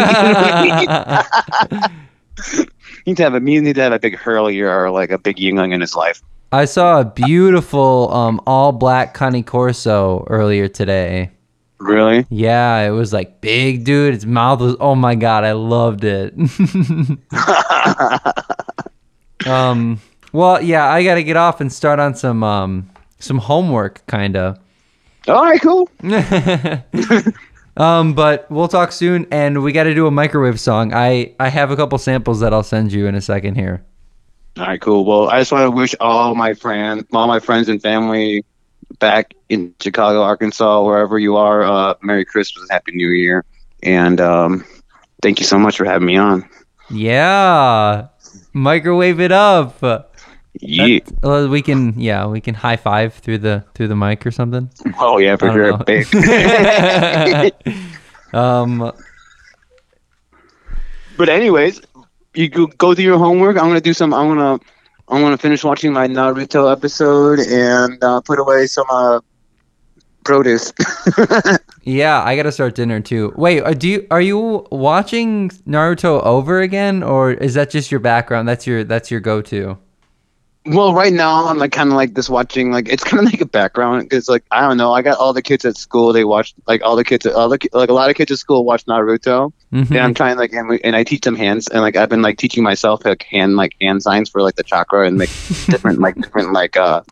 [3.07, 5.39] needs to have a he needs to have a big hurley or like a big
[5.39, 6.23] young in his life.
[6.53, 11.31] I saw a beautiful um, all black Cane Corso earlier today.
[11.81, 12.27] Really?
[12.29, 14.15] Yeah, it was like big, dude.
[14.15, 16.35] Its mouth was oh my god, I loved it.
[19.47, 20.01] um,
[20.33, 24.37] well, yeah, I got to get off and start on some um some homework, kind
[24.37, 24.59] of.
[25.29, 25.89] All right, cool.
[27.79, 30.93] Um, but we'll talk soon, and we got to do a microwave song.
[30.93, 33.85] I I have a couple samples that I'll send you in a second here.
[34.57, 35.05] All right, cool.
[35.05, 38.45] Well, I just want to wish all my friends, all my friends and family
[38.99, 43.45] back in Chicago, Arkansas, wherever you are, uh, Merry Christmas, and Happy New Year,
[43.83, 44.65] and um,
[45.23, 46.49] thank you so much for having me on.
[46.91, 48.09] Yeah,
[48.53, 50.09] microwave it up.
[50.61, 50.99] Yeah.
[51.23, 54.71] Uh, we can yeah we can high five through the through the mic or something.
[54.99, 55.79] Oh yeah, for sure.
[55.79, 56.07] Big.
[58.33, 58.93] um
[61.17, 61.81] But anyways,
[62.35, 63.57] you go, go do your homework.
[63.57, 64.13] I'm gonna do some.
[64.13, 64.59] I'm gonna
[65.11, 69.21] I'm gonna finish watching my Naruto episode and uh, put away some uh,
[70.25, 70.73] produce.
[71.83, 73.33] yeah I gotta start dinner too.
[73.37, 78.01] Wait, uh, do you are you watching Naruto over again or is that just your
[78.01, 78.47] background?
[78.47, 79.79] That's your that's your go to.
[80.69, 83.41] Well, right now I'm like kind of like this watching like it's kind of like
[83.41, 84.93] a background because like I don't know.
[84.93, 86.13] I got all the kids at school.
[86.13, 88.39] They watch like all the kids at all the like a lot of kids at
[88.39, 89.53] school watch Naruto.
[89.73, 89.91] Mhm.
[89.91, 92.23] And I'm trying like and, we, and I teach them hands and like I've been
[92.23, 95.29] like teaching myself like hand like hand signs for like the chakra and like
[95.67, 97.03] different like different like uh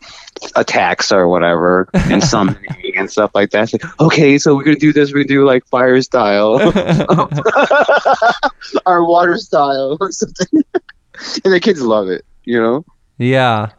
[0.55, 3.65] attacks or whatever and summoning and stuff like that.
[3.65, 5.13] It's like, okay, so we're gonna do this.
[5.13, 6.61] We're gonna do like fire style
[8.87, 10.63] or water style or something.
[11.45, 12.85] and the kids love it, you know.
[13.19, 13.71] Yeah.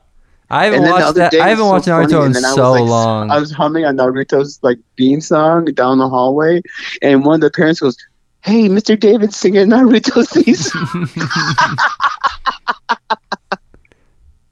[0.50, 1.34] I haven't the watched that.
[1.34, 3.32] I haven't so watched funny, Naruto in I was, so like, long.
[3.32, 6.62] I was humming a Naruto's like theme song down the hallway,
[7.02, 7.98] and one of the parents goes,
[8.42, 8.98] "Hey, Mr.
[8.98, 11.10] David, sing Naruto's Naruto theme song."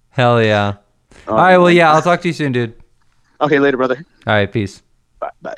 [0.10, 0.76] Hell yeah.
[1.28, 1.58] Oh, All right.
[1.58, 1.94] Well, yeah.
[1.94, 2.74] I'll talk to you soon, dude.
[3.42, 4.06] Okay, later, brother.
[4.28, 4.52] All right.
[4.52, 4.82] Peace.
[5.20, 5.30] Bye.
[5.42, 5.56] Bye.